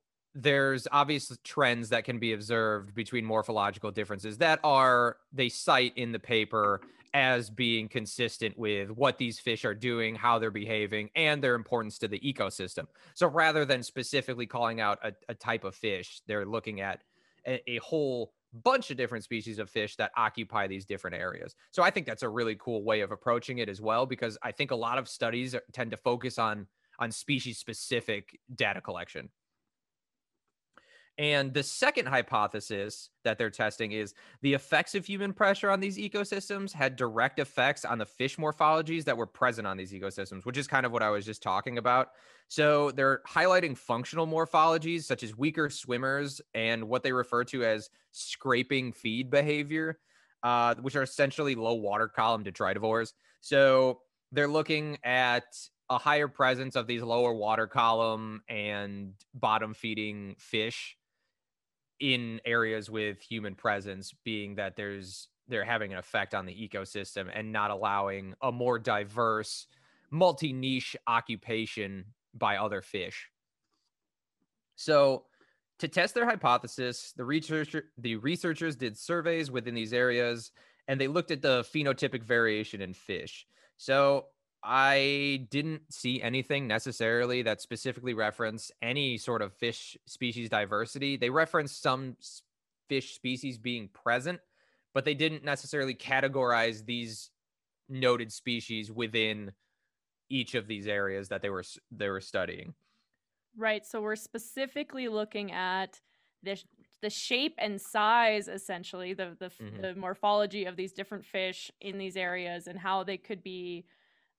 there's 0.41 0.87
obvious 0.91 1.35
trends 1.43 1.89
that 1.89 2.03
can 2.05 2.19
be 2.19 2.33
observed 2.33 2.93
between 2.95 3.25
morphological 3.25 3.91
differences 3.91 4.37
that 4.37 4.59
are 4.63 5.17
they 5.33 5.49
cite 5.49 5.93
in 5.97 6.11
the 6.11 6.19
paper 6.19 6.81
as 7.13 7.49
being 7.49 7.87
consistent 7.87 8.57
with 8.57 8.91
what 8.91 9.17
these 9.17 9.39
fish 9.39 9.65
are 9.65 9.73
doing, 9.73 10.13
how 10.13 10.37
they're 10.37 10.51
behaving, 10.51 11.09
and 11.15 11.43
their 11.43 11.55
importance 11.55 11.97
to 11.97 12.07
the 12.07 12.19
ecosystem. 12.19 12.85
So 13.15 13.27
rather 13.27 13.65
than 13.65 13.81
specifically 13.81 14.45
calling 14.45 14.79
out 14.79 14.99
a, 15.03 15.13
a 15.27 15.33
type 15.33 15.63
of 15.63 15.75
fish, 15.75 16.21
they're 16.27 16.45
looking 16.45 16.81
at 16.81 17.01
a, 17.47 17.61
a 17.69 17.77
whole 17.77 18.33
bunch 18.63 18.91
of 18.91 18.97
different 18.97 19.23
species 19.23 19.59
of 19.59 19.69
fish 19.69 19.95
that 19.95 20.11
occupy 20.17 20.67
these 20.67 20.85
different 20.85 21.15
areas. 21.15 21.55
So 21.71 21.83
I 21.83 21.89
think 21.89 22.05
that's 22.05 22.23
a 22.23 22.29
really 22.29 22.55
cool 22.59 22.83
way 22.83 23.01
of 23.01 23.11
approaching 23.11 23.57
it 23.57 23.69
as 23.69 23.81
well 23.81 24.05
because 24.05 24.37
I 24.43 24.51
think 24.51 24.71
a 24.71 24.75
lot 24.75 24.97
of 24.97 25.07
studies 25.07 25.55
tend 25.71 25.91
to 25.91 25.97
focus 25.97 26.37
on 26.37 26.67
on 26.99 27.11
species 27.11 27.57
specific 27.57 28.37
data 28.55 28.81
collection. 28.81 29.29
And 31.19 31.53
the 31.53 31.63
second 31.63 32.07
hypothesis 32.07 33.09
that 33.25 33.37
they're 33.37 33.49
testing 33.49 33.91
is 33.91 34.13
the 34.41 34.53
effects 34.53 34.95
of 34.95 35.05
human 35.05 35.33
pressure 35.33 35.69
on 35.69 35.81
these 35.81 35.97
ecosystems 35.97 36.71
had 36.71 36.95
direct 36.95 37.39
effects 37.39 37.83
on 37.83 37.97
the 37.97 38.05
fish 38.05 38.37
morphologies 38.37 39.03
that 39.03 39.17
were 39.17 39.25
present 39.25 39.67
on 39.67 39.75
these 39.75 39.91
ecosystems, 39.91 40.45
which 40.45 40.57
is 40.57 40.65
kind 40.65 40.85
of 40.85 40.93
what 40.93 41.03
I 41.03 41.09
was 41.09 41.25
just 41.25 41.43
talking 41.43 41.77
about. 41.77 42.11
So 42.47 42.91
they're 42.91 43.21
highlighting 43.27 43.77
functional 43.77 44.27
morphologies 44.27 45.03
such 45.03 45.21
as 45.21 45.37
weaker 45.37 45.69
swimmers 45.69 46.39
and 46.53 46.87
what 46.87 47.03
they 47.03 47.11
refer 47.11 47.43
to 47.45 47.65
as 47.65 47.89
scraping 48.13 48.93
feed 48.93 49.29
behavior, 49.29 49.99
uh, 50.41 50.75
which 50.75 50.95
are 50.95 51.03
essentially 51.03 51.53
low 51.53 51.73
water 51.73 52.07
column 52.07 52.45
detritivores. 52.45 53.11
So 53.41 53.99
they're 54.31 54.47
looking 54.47 54.97
at 55.03 55.43
a 55.89 55.97
higher 55.97 56.29
presence 56.29 56.77
of 56.77 56.87
these 56.87 57.01
lower 57.01 57.33
water 57.33 57.67
column 57.67 58.41
and 58.47 59.15
bottom 59.33 59.73
feeding 59.73 60.35
fish 60.37 60.95
in 61.99 62.39
areas 62.45 62.89
with 62.89 63.21
human 63.21 63.55
presence 63.55 64.13
being 64.23 64.55
that 64.55 64.75
there's 64.75 65.27
they're 65.47 65.65
having 65.65 65.91
an 65.91 65.97
effect 65.97 66.35
on 66.35 66.45
the 66.45 66.53
ecosystem 66.53 67.27
and 67.33 67.51
not 67.51 67.71
allowing 67.71 68.35
a 68.41 68.51
more 68.51 68.77
diverse 68.77 69.65
multi-niche 70.11 70.95
occupation 71.07 72.05
by 72.35 72.57
other 72.57 72.81
fish. 72.81 73.29
So 74.75 75.25
to 75.79 75.87
test 75.87 76.13
their 76.13 76.25
hypothesis 76.25 77.13
the 77.15 77.25
researcher 77.25 77.85
the 77.97 78.15
researchers 78.17 78.75
did 78.75 78.97
surveys 78.97 79.49
within 79.51 79.73
these 79.73 79.93
areas 79.93 80.51
and 80.87 80.99
they 80.99 81.07
looked 81.07 81.31
at 81.31 81.41
the 81.41 81.63
phenotypic 81.73 82.23
variation 82.23 82.81
in 82.81 82.93
fish. 82.93 83.45
So 83.77 84.25
I 84.63 85.47
didn't 85.49 85.93
see 85.93 86.21
anything 86.21 86.67
necessarily 86.67 87.43
that 87.43 87.61
specifically 87.61 88.13
referenced 88.13 88.71
any 88.81 89.17
sort 89.17 89.41
of 89.41 89.53
fish 89.53 89.97
species 90.05 90.49
diversity. 90.49 91.15
They 91.17 91.29
referenced 91.29 91.81
some 91.81 92.17
fish 92.89 93.15
species 93.15 93.57
being 93.57 93.87
present, 93.89 94.41
but 94.93 95.05
they 95.05 95.13
didn't 95.13 95.43
necessarily 95.45 95.95
categorize 95.95 96.85
these 96.85 97.31
noted 97.89 98.33
species 98.33 98.91
within 98.91 99.53
each 100.29 100.55
of 100.55 100.67
these 100.67 100.87
areas 100.87 101.29
that 101.29 101.41
they 101.43 101.49
were 101.51 101.63
they 101.91 102.09
were 102.09 102.21
studying. 102.21 102.75
Right. 103.55 103.85
So 103.85 104.01
we're 104.01 104.15
specifically 104.15 105.07
looking 105.07 105.51
at 105.51 106.01
the 106.43 106.61
the 107.01 107.09
shape 107.09 107.55
and 107.57 107.81
size 107.81 108.47
essentially 108.47 109.13
the 109.13 109.35
the, 109.39 109.51
Mhm. 109.59 109.81
the 109.81 109.95
morphology 109.95 110.65
of 110.65 110.75
these 110.77 110.93
different 110.93 111.25
fish 111.25 111.71
in 111.81 111.97
these 111.97 112.15
areas 112.15 112.67
and 112.67 112.79
how 112.79 113.03
they 113.03 113.17
could 113.17 113.43
be 113.43 113.85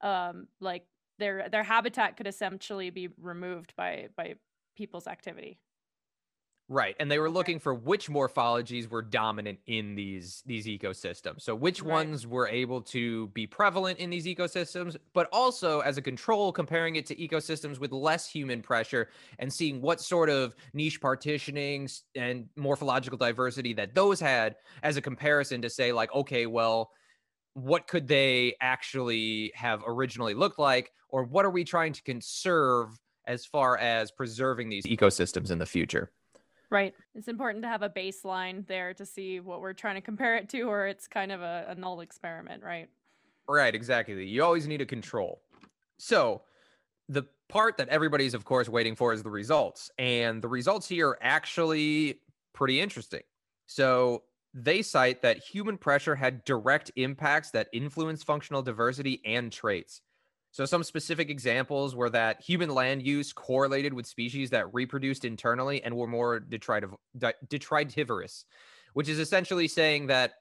um 0.03 0.49
like 0.61 0.87
their 1.19 1.49
their 1.49 1.63
habitat 1.63 2.17
could 2.17 2.27
essentially 2.27 2.91
be 2.91 3.09
removed 3.19 3.75
by 3.77 4.09
by 4.17 4.37
people's 4.77 5.07
activity 5.07 5.61
Right. 6.73 6.95
And 7.01 7.11
they 7.11 7.19
were 7.19 7.31
looking 7.31 7.59
for 7.59 7.75
which 7.75 8.09
morphologies 8.09 8.89
were 8.89 9.03
dominant 9.03 9.59
in 9.67 9.97
these 9.97 10.41
these 10.47 10.67
ecosystems. 10.67 11.41
So 11.43 11.53
which 11.53 11.83
Right. 11.83 12.13
ones 12.13 12.29
were 12.29 12.47
able 12.47 12.81
to 12.83 13.27
be 13.29 13.45
prevalent 13.45 13.99
in 13.99 14.09
these 14.09 14.25
ecosystems, 14.25 14.97
but 15.13 15.29
also 15.33 15.81
as 15.81 15.97
a 15.99 16.03
control 16.03 16.53
comparing 16.53 16.95
it 16.95 17.07
to 17.07 17.17
ecosystems 17.17 17.81
with 17.81 17.91
less 17.91 18.31
human 18.31 18.63
pressure 18.63 19.09
and 19.41 19.53
seeing 19.53 19.81
what 19.83 20.01
sort 20.01 20.31
of 20.31 20.55
niche 20.73 21.01
partitionings 21.01 22.03
and 22.15 22.49
morphological 22.55 23.19
diversity 23.19 23.73
that 23.73 23.95
those 23.97 24.21
had 24.21 24.55
as 24.85 24.97
a 24.97 25.03
comparison 25.03 25.61
to 25.63 25.71
say 25.71 25.91
like 25.93 26.13
okay, 26.15 26.47
well, 26.47 26.93
what 27.63 27.87
could 27.87 28.09
they 28.09 28.55
actually 28.61 29.53
have 29.55 29.83
originally 29.87 30.35
looked 30.35 30.59
like 30.59 30.93
or 31.09 31.25
what 31.25 31.45
are 31.45 31.51
we 31.51 31.65
trying 31.65 31.93
to 31.93 32.03
conserve 32.03 32.99
as 33.27 33.45
far 33.45 33.77
as 33.77 34.11
preserving 34.11 34.69
these 34.69 34.85
ecosystems 34.87 35.51
in 35.51 35.59
the 35.59 35.67
future? 35.67 36.11
right 36.71 36.95
it's 37.17 37.27
important 37.27 37.65
to 37.65 37.69
have 37.69 37.83
a 37.83 37.91
baseline 37.91 38.65
there 38.69 38.95
to 38.95 39.05
see 39.05 39.41
what 39.41 39.61
we're 39.61 39.73
trying 39.73 39.97
to 39.97 40.01
compare 40.01 40.37
it 40.37 40.49
to 40.49 40.63
or 40.63 40.87
it's 40.87 41.09
kind 41.09 41.33
of 41.33 41.41
a, 41.41 41.67
a 41.71 41.75
null 41.75 42.01
experiment 42.01 42.63
right 42.63 42.89
Right, 43.51 43.75
exactly. 43.75 44.25
You 44.27 44.45
always 44.45 44.69
need 44.69 44.81
a 44.81 44.87
control. 44.87 45.43
So, 45.99 46.43
the 47.09 47.25
part 47.49 47.77
that 47.79 47.89
everybody's, 47.89 48.33
of 48.33 48.45
course, 48.45 48.69
waiting 48.69 48.95
for 48.95 49.13
is 49.13 49.25
the 49.25 49.31
results. 49.31 49.91
And 49.99 50.41
the 50.41 50.47
results 50.47 50.89
here 50.89 51.09
are 51.09 51.19
actually 51.21 52.21
pretty 52.53 52.81
interesting. 52.81 53.23
So, 53.67 54.23
they 54.53 54.83
cite 54.83 55.23
that 55.23 55.39
human 55.39 55.79
pressure 55.79 56.15
had 56.15 56.45
direct 56.45 56.91
impacts 56.97 57.51
that 57.53 57.69
influence 57.73 58.23
functional 58.23 58.63
diversity 58.63 59.21
and 59.25 59.53
traits. 59.53 60.01
So, 60.53 60.65
some 60.65 60.83
specific 60.83 61.31
examples 61.31 61.95
were 61.95 62.11
that 62.11 62.43
human 62.43 62.71
land 62.71 63.07
use 63.07 63.33
correlated 63.33 63.95
with 63.95 64.07
species 64.07 64.51
that 64.51 64.73
reproduced 64.75 65.25
internally 65.25 65.83
and 65.83 65.97
were 65.97 66.09
more 66.09 66.41
detritiv- 66.41 66.97
detritivorous, 67.49 68.45
which 68.95 69.09
is 69.09 69.21
essentially 69.21 69.69
saying 69.69 70.09
that 70.09 70.33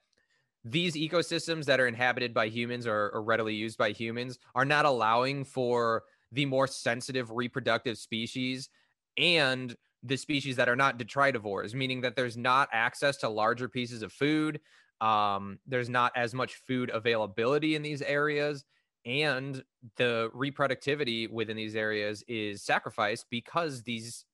these 0.64 0.94
ecosystems 0.94 1.64
that 1.66 1.80
are 1.80 1.86
inhabited 1.86 2.34
by 2.34 2.48
humans 2.48 2.86
or, 2.86 3.10
or 3.14 3.22
readily 3.22 3.54
used 3.54 3.78
by 3.78 3.92
humans 3.92 4.38
are 4.54 4.64
not 4.64 4.84
allowing 4.84 5.44
for 5.44 6.02
the 6.32 6.44
more 6.44 6.66
sensitive 6.66 7.30
reproductive 7.30 7.96
species 7.96 8.68
and 9.16 9.76
the 10.02 10.16
species 10.16 10.56
that 10.56 10.68
are 10.68 10.76
not 10.76 10.98
detritivores, 10.98 11.74
meaning 11.74 12.00
that 12.02 12.16
there's 12.16 12.36
not 12.36 12.68
access 12.72 13.16
to 13.18 13.28
larger 13.28 13.68
pieces 13.68 14.02
of 14.02 14.12
food. 14.12 14.60
Um, 15.00 15.60
there's 15.66 15.88
not 15.88 16.12
as 16.16 16.34
much 16.34 16.56
food 16.66 16.90
availability 16.92 17.74
in 17.74 17.82
these 17.82 18.02
areas, 18.02 18.64
and 19.04 19.64
the 19.96 20.30
reproductivity 20.34 21.30
within 21.30 21.56
these 21.56 21.74
areas 21.76 22.22
is 22.28 22.62
sacrificed 22.64 23.26
because 23.30 23.82
these, 23.82 24.26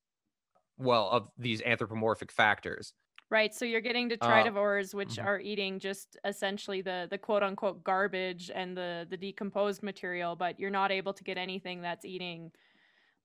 well, 0.77 1.09
of 1.09 1.29
these 1.37 1.61
anthropomorphic 1.63 2.31
factors. 2.31 2.93
Right, 3.29 3.53
so 3.53 3.65
you're 3.65 3.81
getting 3.81 4.09
Uh, 4.21 4.45
detritivores, 4.45 4.93
which 4.93 5.17
mhm. 5.17 5.25
are 5.25 5.39
eating 5.39 5.79
just 5.79 6.17
essentially 6.23 6.81
the 6.81 7.07
the 7.11 7.17
quote 7.17 7.43
unquote 7.43 7.83
garbage 7.83 8.49
and 8.49 8.77
the 8.77 9.05
the 9.09 9.17
decomposed 9.17 9.83
material, 9.83 10.35
but 10.37 10.57
you're 10.59 10.69
not 10.69 10.91
able 10.93 11.13
to 11.13 11.23
get 11.25 11.37
anything 11.37 11.81
that's 11.81 12.05
eating 12.05 12.53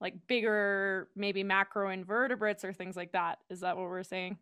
like 0.02 0.26
bigger, 0.26 1.08
maybe 1.14 1.44
macroinvertebrates 1.44 2.64
or 2.64 2.72
things 2.72 2.96
like 2.96 3.12
that. 3.12 3.38
Is 3.48 3.60
that 3.60 3.76
what 3.76 3.84
we're 3.84 4.02
saying? 4.02 4.36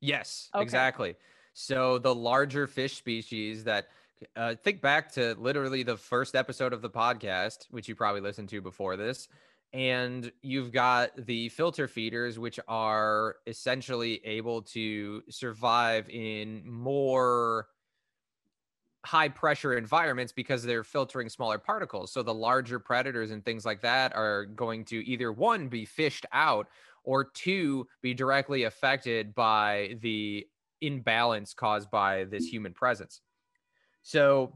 Yes, 0.00 0.50
Okay. 0.54 0.62
exactly. 0.62 1.16
So 1.54 1.98
the 1.98 2.14
larger 2.14 2.66
fish 2.66 2.96
species 2.96 3.64
that 3.64 3.88
uh, 4.36 4.54
think 4.54 4.82
back 4.82 5.10
to 5.12 5.34
literally 5.38 5.82
the 5.82 5.96
first 5.96 6.36
episode 6.36 6.74
of 6.74 6.82
the 6.82 6.90
podcast, 6.90 7.66
which 7.70 7.88
you 7.88 7.94
probably 7.94 8.20
listened 8.20 8.50
to 8.50 8.60
before 8.60 8.96
this, 8.96 9.28
and 9.72 10.30
you've 10.42 10.72
got 10.72 11.10
the 11.26 11.48
filter 11.48 11.88
feeders, 11.88 12.38
which 12.38 12.60
are 12.68 13.36
essentially 13.46 14.20
able 14.24 14.62
to 14.62 15.22
survive 15.30 16.08
in 16.10 16.62
more 16.70 17.68
high 19.04 19.28
pressure 19.28 19.74
environments 19.76 20.32
because 20.32 20.62
they're 20.62 20.84
filtering 20.84 21.28
smaller 21.28 21.58
particles. 21.58 22.12
So 22.12 22.22
the 22.22 22.34
larger 22.34 22.78
predators 22.78 23.30
and 23.30 23.44
things 23.44 23.64
like 23.64 23.80
that 23.80 24.14
are 24.14 24.44
going 24.44 24.84
to 24.86 25.06
either 25.06 25.32
one 25.32 25.68
be 25.68 25.84
fished 25.84 26.26
out 26.32 26.68
or 27.02 27.24
two 27.24 27.86
be 28.02 28.12
directly 28.12 28.64
affected 28.64 29.34
by 29.34 29.96
the 30.02 30.46
imbalance 30.82 31.54
caused 31.54 31.90
by 31.90 32.24
this 32.24 32.46
human 32.46 32.74
presence. 32.74 33.20
So 34.02 34.54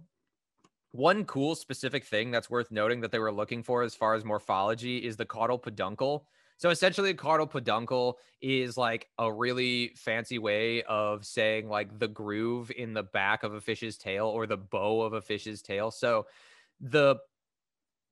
one 0.93 1.25
cool 1.25 1.55
specific 1.55 2.05
thing 2.05 2.31
that's 2.31 2.51
worth 2.51 2.71
noting 2.71 3.01
that 3.01 3.11
they 3.11 3.19
were 3.19 3.33
looking 3.33 3.63
for 3.63 3.83
as 3.83 3.95
far 3.95 4.15
as 4.15 4.25
morphology 4.25 4.99
is 4.99 5.17
the 5.17 5.25
caudal 5.25 5.59
peduncle. 5.59 6.27
So 6.56 6.70
essentially, 6.70 7.11
a 7.11 7.14
caudal 7.14 7.46
peduncle 7.46 8.18
is 8.40 8.76
like 8.76 9.08
a 9.18 9.32
really 9.32 9.92
fancy 9.96 10.38
way 10.38 10.82
of 10.84 11.25
saying 11.25 11.68
like 11.68 11.99
the 11.99 12.08
groove 12.08 12.70
in 12.70 12.94
the 12.94 13.02
back 13.02 13.42
of 13.42 13.54
a 13.54 13.61
fish's 13.61 13.99
tail 13.99 14.26
or 14.26 14.46
the 14.46 14.56
bow 14.56 15.02
of 15.02 15.12
a 15.12 15.20
fish's 15.20 15.62
tail. 15.62 15.90
So 15.90 16.26
the 16.80 17.16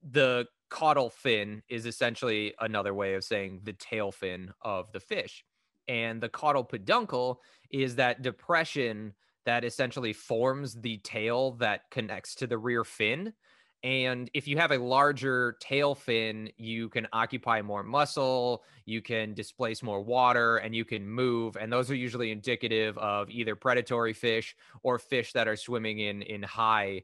the 0.03 0.47
caudal 0.71 1.11
fin 1.11 1.63
is 1.69 1.87
essentially 1.87 2.55
another 2.59 2.95
way 2.95 3.15
of 3.15 3.25
saying 3.25 3.61
the 3.63 3.75
tail 3.75 4.11
fin 4.11 4.53
of 4.63 4.91
the 4.93 5.01
fish. 5.01 5.45
And 5.87 6.21
the 6.21 6.29
caudal 6.29 6.65
peduncle 6.65 7.41
is 7.71 7.97
that 7.97 8.23
depression 8.23 9.15
that 9.45 9.65
essentially 9.65 10.13
forms 10.13 10.75
the 10.75 10.99
tail 10.99 11.53
that 11.53 11.83
connects 11.91 12.35
to 12.37 12.47
the 12.47 12.59
rear 12.59 12.85
fin. 12.85 13.35
And 13.85 14.31
if 14.33 14.47
you 14.47 14.59
have 14.59 14.71
a 14.71 14.79
larger 14.79 15.57
tail 15.61 15.95
fin, 15.97 16.51
you 16.57 16.89
can 16.89 17.09
occupy 17.13 17.63
more 17.63 17.83
muscle, 17.83 18.63
you 18.87 19.03
can 19.03 19.35
displace 19.35 19.83
more 19.83 20.01
water, 20.01 20.59
and 20.59 20.75
you 20.75 20.85
can 20.85 21.09
move. 21.09 21.57
And 21.57 21.73
those 21.73 21.91
are 21.91 21.97
usually 21.97 22.31
indicative 22.31 22.97
of 22.99 23.29
either 23.29 23.57
predatory 23.57 24.13
fish 24.13 24.55
or 24.85 25.01
fish 25.01 25.33
that 25.33 25.49
are 25.49 25.57
swimming 25.57 25.99
in 25.99 26.23
in 26.23 26.43
high 26.43 27.03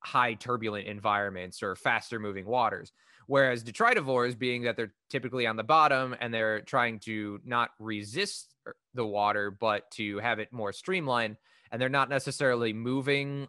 high 0.00 0.34
turbulent 0.34 0.86
environments 0.86 1.62
or 1.62 1.76
faster 1.76 2.18
moving 2.18 2.44
waters. 2.44 2.92
Whereas 3.26 3.64
detritivores, 3.64 4.38
being 4.38 4.62
that 4.64 4.76
they're 4.76 4.92
typically 5.08 5.46
on 5.46 5.56
the 5.56 5.62
bottom 5.62 6.14
and 6.20 6.34
they're 6.34 6.60
trying 6.60 6.98
to 7.00 7.40
not 7.44 7.70
resist 7.78 8.54
the 8.92 9.06
water, 9.06 9.50
but 9.50 9.90
to 9.92 10.18
have 10.18 10.40
it 10.40 10.52
more 10.52 10.72
streamlined, 10.72 11.36
and 11.70 11.80
they're 11.80 11.88
not 11.88 12.10
necessarily 12.10 12.72
moving 12.72 13.48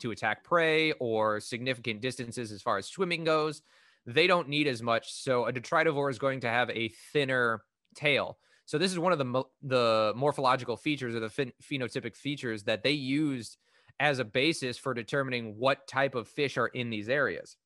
to 0.00 0.10
attack 0.10 0.44
prey 0.44 0.92
or 0.92 1.40
significant 1.40 2.00
distances 2.00 2.52
as 2.52 2.62
far 2.62 2.78
as 2.78 2.86
swimming 2.86 3.24
goes, 3.24 3.62
they 4.06 4.26
don't 4.26 4.48
need 4.48 4.66
as 4.66 4.82
much. 4.82 5.12
So 5.12 5.46
a 5.46 5.52
detritivore 5.52 6.10
is 6.10 6.18
going 6.18 6.40
to 6.40 6.48
have 6.48 6.70
a 6.70 6.88
thinner 7.12 7.62
tail. 7.94 8.38
So 8.64 8.78
this 8.78 8.92
is 8.92 8.98
one 8.98 9.12
of 9.12 9.18
the 9.18 9.44
the 9.62 10.12
morphological 10.16 10.76
features 10.76 11.14
or 11.14 11.20
the 11.20 11.28
phen- 11.28 11.52
phenotypic 11.62 12.16
features 12.16 12.64
that 12.64 12.82
they 12.82 12.92
used 12.92 13.56
as 14.00 14.18
a 14.18 14.24
basis 14.24 14.78
for 14.78 14.94
determining 14.94 15.56
what 15.58 15.86
type 15.88 16.14
of 16.14 16.28
fish 16.28 16.56
are 16.56 16.68
in 16.68 16.90
these 16.90 17.08
areas. 17.08 17.56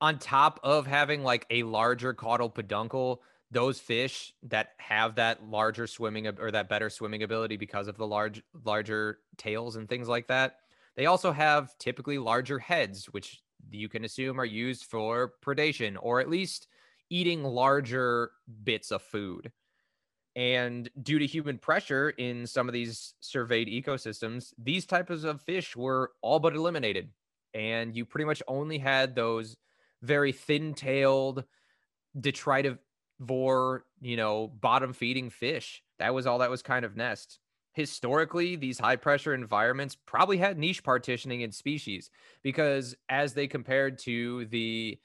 On 0.00 0.18
top 0.18 0.60
of 0.62 0.86
having 0.86 1.22
like 1.22 1.46
a 1.50 1.62
larger 1.64 2.14
caudal 2.14 2.48
peduncle, 2.48 3.22
those 3.50 3.80
fish 3.80 4.32
that 4.44 4.70
have 4.78 5.16
that 5.16 5.42
larger 5.48 5.86
swimming 5.86 6.26
or 6.26 6.50
that 6.50 6.68
better 6.68 6.90
swimming 6.90 7.22
ability 7.22 7.56
because 7.56 7.88
of 7.88 7.96
the 7.96 8.06
large 8.06 8.42
larger 8.64 9.18
tails 9.36 9.76
and 9.76 9.88
things 9.88 10.08
like 10.08 10.28
that, 10.28 10.56
they 10.98 11.06
also 11.06 11.30
have 11.30 11.78
typically 11.78 12.18
larger 12.18 12.58
heads, 12.58 13.06
which 13.06 13.40
you 13.70 13.88
can 13.88 14.04
assume 14.04 14.40
are 14.40 14.44
used 14.44 14.84
for 14.84 15.34
predation 15.46 15.96
or 16.00 16.18
at 16.18 16.28
least 16.28 16.66
eating 17.08 17.44
larger 17.44 18.32
bits 18.64 18.90
of 18.90 19.00
food. 19.00 19.52
And 20.34 20.90
due 21.00 21.20
to 21.20 21.26
human 21.26 21.58
pressure 21.58 22.10
in 22.10 22.48
some 22.48 22.68
of 22.68 22.72
these 22.72 23.14
surveyed 23.20 23.68
ecosystems, 23.68 24.52
these 24.58 24.86
types 24.86 25.22
of 25.22 25.40
fish 25.42 25.76
were 25.76 26.10
all 26.20 26.40
but 26.40 26.56
eliminated. 26.56 27.10
And 27.54 27.94
you 27.94 28.04
pretty 28.04 28.24
much 28.24 28.42
only 28.48 28.78
had 28.78 29.14
those 29.14 29.56
very 30.02 30.32
thin 30.32 30.74
tailed, 30.74 31.44
detritivore, 32.18 33.82
you 34.00 34.16
know, 34.16 34.48
bottom 34.48 34.92
feeding 34.92 35.30
fish. 35.30 35.80
That 36.00 36.12
was 36.12 36.26
all 36.26 36.38
that 36.38 36.50
was 36.50 36.62
kind 36.62 36.84
of 36.84 36.96
nest. 36.96 37.38
Historically, 37.78 38.56
these 38.56 38.76
high 38.76 38.96
pressure 38.96 39.32
environments 39.32 39.94
probably 39.94 40.36
had 40.36 40.58
niche 40.58 40.82
partitioning 40.82 41.42
in 41.42 41.52
species 41.52 42.10
because 42.42 42.96
as 43.08 43.34
they 43.34 43.46
compared 43.46 43.98
to 43.98 44.46
the 44.46 44.98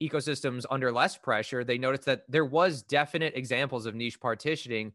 ecosystems 0.00 0.64
under 0.70 0.92
less 0.92 1.18
pressure, 1.18 1.64
they 1.64 1.78
noticed 1.78 2.04
that 2.04 2.22
there 2.28 2.44
was 2.44 2.84
definite 2.84 3.34
examples 3.34 3.86
of 3.86 3.96
niche 3.96 4.20
partitioning, 4.20 4.92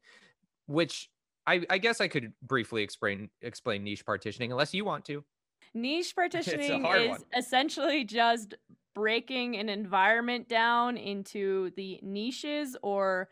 which 0.67 1.10
I, 1.46 1.65
I 1.69 1.79
guess 1.79 2.00
I 2.00 2.07
could 2.07 2.31
briefly 2.41 2.81
explain 2.81 3.29
explain 3.41 3.84
niche 3.84 4.05
partitioning 4.05 4.53
unless 4.53 4.74
you 4.74 4.86
want 4.86 5.03
to. 5.07 5.25
Niche 5.74 6.15
partitioning 6.15 6.86
is 6.86 7.10
one. 7.10 7.24
essentially 7.36 8.05
just 8.05 8.55
breaking 8.96 9.57
an 9.57 9.67
environment 9.67 10.48
down 10.48 10.96
into 10.96 11.72
the 11.75 12.00
niches 12.01 12.77
or 12.81 13.27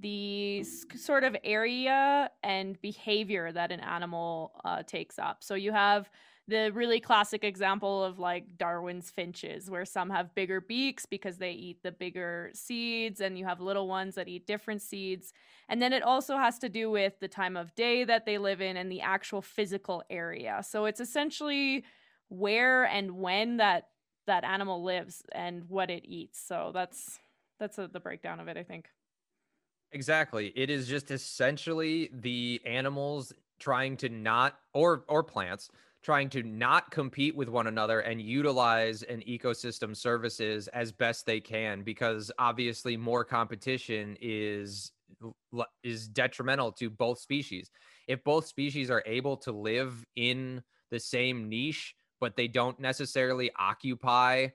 the 0.00 0.64
sort 0.96 1.24
of 1.24 1.36
area 1.44 2.30
and 2.42 2.80
behavior 2.80 3.52
that 3.52 3.70
an 3.70 3.80
animal 3.80 4.52
uh, 4.64 4.82
takes 4.82 5.18
up. 5.18 5.42
So 5.44 5.54
you 5.54 5.72
have 5.72 6.10
the 6.48 6.70
really 6.72 7.00
classic 7.00 7.44
example 7.44 8.02
of 8.02 8.18
like 8.18 8.58
Darwin's 8.58 9.10
finches, 9.10 9.70
where 9.70 9.84
some 9.84 10.10
have 10.10 10.34
bigger 10.34 10.60
beaks 10.60 11.06
because 11.06 11.38
they 11.38 11.52
eat 11.52 11.82
the 11.82 11.92
bigger 11.92 12.50
seeds, 12.54 13.20
and 13.20 13.38
you 13.38 13.44
have 13.44 13.60
little 13.60 13.86
ones 13.86 14.16
that 14.16 14.26
eat 14.26 14.46
different 14.46 14.82
seeds. 14.82 15.32
And 15.68 15.80
then 15.80 15.92
it 15.92 16.02
also 16.02 16.36
has 16.36 16.58
to 16.58 16.68
do 16.68 16.90
with 16.90 17.20
the 17.20 17.28
time 17.28 17.56
of 17.56 17.74
day 17.74 18.04
that 18.04 18.26
they 18.26 18.38
live 18.38 18.60
in 18.60 18.76
and 18.76 18.90
the 18.90 19.00
actual 19.00 19.42
physical 19.42 20.02
area. 20.10 20.62
So 20.68 20.86
it's 20.86 21.00
essentially 21.00 21.84
where 22.28 22.84
and 22.84 23.12
when 23.18 23.58
that 23.58 23.88
that 24.26 24.44
animal 24.44 24.82
lives 24.82 25.22
and 25.32 25.68
what 25.68 25.90
it 25.90 26.04
eats. 26.04 26.40
So 26.44 26.70
that's 26.74 27.18
that's 27.58 27.78
a, 27.78 27.88
the 27.88 28.00
breakdown 28.00 28.40
of 28.40 28.48
it, 28.48 28.56
I 28.56 28.64
think. 28.64 28.88
Exactly. 29.92 30.52
It 30.54 30.70
is 30.70 30.86
just 30.86 31.10
essentially 31.10 32.10
the 32.12 32.60
animals 32.64 33.32
trying 33.58 33.96
to 33.98 34.08
not 34.08 34.58
or 34.72 35.04
or 35.08 35.22
plants 35.22 35.68
trying 36.02 36.30
to 36.30 36.42
not 36.42 36.90
compete 36.90 37.36
with 37.36 37.50
one 37.50 37.66
another 37.66 38.00
and 38.00 38.22
utilize 38.22 39.02
an 39.02 39.20
ecosystem 39.28 39.94
services 39.94 40.66
as 40.68 40.90
best 40.92 41.26
they 41.26 41.40
can 41.40 41.82
because 41.82 42.32
obviously 42.38 42.96
more 42.96 43.22
competition 43.24 44.16
is 44.20 44.92
is 45.82 46.08
detrimental 46.08 46.72
to 46.72 46.88
both 46.88 47.18
species. 47.18 47.70
If 48.06 48.22
both 48.24 48.46
species 48.46 48.90
are 48.90 49.02
able 49.06 49.36
to 49.38 49.52
live 49.52 50.04
in 50.16 50.62
the 50.90 51.00
same 51.00 51.48
niche 51.48 51.94
but 52.20 52.36
they 52.36 52.48
don't 52.48 52.78
necessarily 52.78 53.50
occupy 53.58 54.48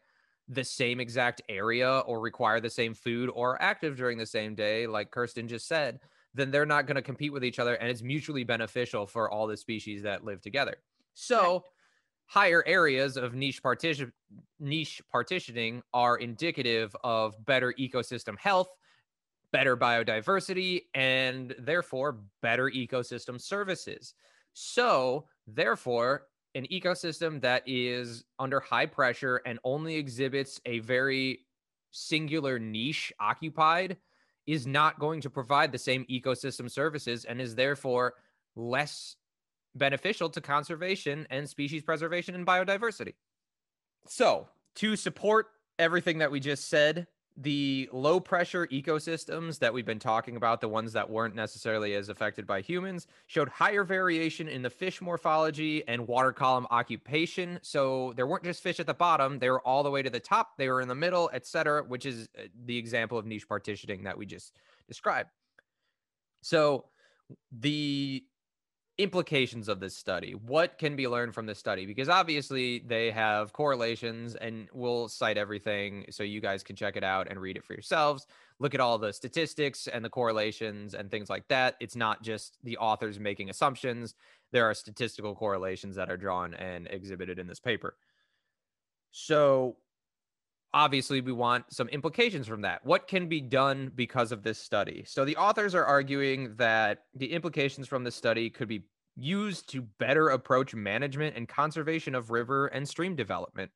the 0.48 0.64
same 0.64 1.00
exact 1.00 1.42
area 1.50 2.00
or 2.00 2.20
require 2.20 2.60
the 2.60 2.70
same 2.70 2.94
food 2.94 3.30
or 3.34 3.62
active 3.62 3.98
during 3.98 4.18
the 4.18 4.25
same 4.25 4.56
day, 4.56 4.86
like 4.88 5.12
Kirsten 5.12 5.48
just 5.48 5.68
said, 5.68 6.00
then 6.34 6.52
they're 6.52 6.66
not 6.66 6.86
going 6.86 6.96
to 6.96 7.02
compete 7.02 7.34
with 7.34 7.44
each 7.44 7.60
other. 7.60 7.75
And 7.75 7.90
it's 7.90 8.04
mutually 8.04 8.44
beneficial 8.44 9.08
for 9.08 9.30
all 9.30 9.48
the 9.48 9.58
species 9.58 10.04
that 10.04 10.24
live 10.24 10.42
together. 10.42 10.78
So, 11.14 11.64
higher 12.28 12.64
areas 12.66 13.18
of 13.18 13.36
niche 13.36 13.62
partition 13.62 14.12
niche 14.60 15.02
partitioning 15.12 15.82
are 15.94 16.18
indicative 16.18 16.96
of 17.04 17.34
better 17.46 17.74
ecosystem 17.80 18.38
health, 18.38 18.68
better 19.52 19.78
biodiversity, 19.78 20.82
and 20.94 21.56
therefore 21.60 22.20
better 22.42 22.70
ecosystem 22.70 23.40
services. 23.40 24.14
So, 24.54 25.28
therefore, 25.48 26.28
an 26.56 26.66
ecosystem 26.72 27.42
that 27.42 27.62
is 27.66 28.24
under 28.40 28.60
high 28.62 28.86
pressure 28.86 29.42
and 29.46 29.60
only 29.64 29.96
exhibits 29.96 30.60
a 30.66 30.80
very 30.80 31.46
singular 31.92 32.58
niche 32.58 33.14
occupied 33.20 33.98
is 34.48 34.66
not 34.66 35.00
going 35.00 35.22
to 35.22 35.30
provide 35.30 35.72
the 35.72 35.78
same 35.78 36.06
ecosystem 36.06 36.72
services 36.72 37.26
and 37.26 37.42
is 37.42 37.56
therefore 37.56 38.14
less 38.56 39.18
beneficial 39.76 40.30
to 40.30 40.40
conservation 40.40 41.28
and 41.30 41.48
species 41.48 41.84
preservation 41.84 42.36
and 42.36 42.48
biodiversity. 42.48 43.16
So, 44.08 44.48
to 44.76 44.96
support 44.96 45.48
everything 45.78 46.20
that 46.20 46.32
we 46.32 46.40
just 46.40 46.70
said, 46.70 47.08
the 47.38 47.89
low 47.92 48.20
pressure 48.20 48.65
ecosystems 48.68 49.60
that 49.60 49.74
we've 49.74 49.86
been 49.86 50.00
talking 50.00 50.38
about, 50.38 50.62
the 50.62 50.70
ones 50.70 50.94
that 50.94 51.10
weren't 51.10 51.36
necessarily 51.36 51.94
as 51.96 52.08
affected 52.08 52.48
by 52.48 52.62
humans, 52.62 53.08
showed 53.27 53.50
higher 53.50 53.84
variation 53.84 54.48
in 54.48 54.62
the 54.62 54.70
fish 54.70 55.01
morphology 55.01 55.86
and 55.88 56.08
water 56.08 56.32
column 56.32 56.65
occupation. 56.72 57.60
So 57.62 58.13
there 58.15 58.25
weren't 58.25 58.46
just 58.46 58.63
fish 58.63 58.80
at 58.80 58.88
the 58.88 58.94
bottom, 58.94 59.39
they 59.39 59.50
were 59.50 59.62
all 59.62 59.84
the 59.84 59.92
way 59.92 60.01
to 60.01 60.10
the 60.10 60.20
top, 60.20 60.58
they 60.58 60.70
were 60.70 60.82
in 60.82 60.88
the 60.88 60.96
middle, 60.96 61.30
etc., 61.34 61.84
which 61.84 62.06
is 62.06 62.30
uh, 62.38 62.44
the 62.65 62.77
example 62.77 63.18
of 63.18 63.25
niche 63.25 63.48
partitioning 63.48 64.04
that 64.04 64.18
we 64.18 64.25
just 64.25 64.54
described. 64.88 65.30
So 66.42 66.86
the 67.51 68.24
implications 68.98 69.68
of 69.68 69.82
this 69.82 69.96
study 69.96 70.34
what 70.34 70.78
can 70.78 70.96
be 70.96 71.08
learned 71.08 71.34
from 71.34 71.46
this 71.46 71.60
study? 71.60 71.86
Because 71.86 72.10
obviously 72.10 72.80
they 72.80 73.12
have 73.12 73.52
correlations 73.54 74.36
and 74.36 74.68
we'll 74.74 75.10
cite 75.10 75.38
everything 75.38 76.05
so 76.10 76.24
you 76.24 76.40
guys 76.40 76.64
can 76.64 76.75
check 76.75 76.96
it 76.96 77.03
out 77.03 77.27
and 77.29 77.40
read 77.40 77.58
it 77.58 77.64
for 77.64 77.74
yourselves. 77.74 78.27
Look 78.60 78.74
at 78.74 78.79
all 78.79 78.98
the 78.98 79.12
statistics 79.12 79.88
and 79.88 80.03
the 80.03 80.10
correlations 80.10 80.94
and 80.94 81.12
things 81.12 81.29
like 81.29 81.48
that. 81.50 81.75
It's 81.81 81.96
not 81.96 82.24
just 82.24 82.58
the 82.64 82.77
authors 82.77 83.20
making 83.20 83.50
assumptions. 83.50 84.16
There 84.51 84.66
are 84.66 84.74
statistical 84.74 85.36
correlations 85.36 85.98
that 85.98 86.10
are 86.10 86.18
drawn 86.18 86.53
and 86.53 86.88
exhibited 86.90 87.38
in 87.38 87.48
this 87.48 87.60
paper. 87.60 87.98
So 89.12 89.75
obviously 90.75 91.22
we 91.22 91.31
want 91.31 91.64
some 91.74 91.88
implications 91.88 92.48
from 92.48 92.61
that. 92.61 92.85
What 92.85 93.07
can 93.07 93.27
be 93.27 93.40
done 93.40 93.92
because 93.96 94.33
of 94.33 94.44
this 94.44 94.59
study? 94.59 95.05
So 95.07 95.24
the 95.24 95.38
authors 95.38 95.74
are 95.74 95.85
arguing 95.85 96.53
that 96.57 97.05
the 97.16 97.31
implications 97.31 97.88
from 97.88 98.03
the 98.03 98.11
study 98.11 98.50
could 98.50 98.68
be 98.68 98.83
used 99.16 99.70
to 99.72 99.81
better 100.00 100.29
approach 100.29 100.75
management 100.75 101.38
and 101.38 101.48
conservation 101.48 102.14
of 102.14 102.29
river 102.29 102.68
and 102.68 102.88
stream 102.88 103.16
development. 103.16 103.72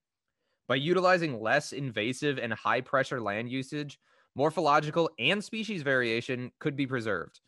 By 0.67 0.75
utilizing 0.75 1.41
less 1.41 1.71
invasive 1.71 2.37
and 2.37 2.53
high 2.53 2.81
pressure 2.81 3.21
land 3.21 3.49
usage, 3.49 3.97
morphological 4.35 5.09
and 5.17 5.41
species 5.41 5.81
variation 5.81 6.51
could 6.59 6.75
be 6.75 6.85
preserved. 6.85 7.39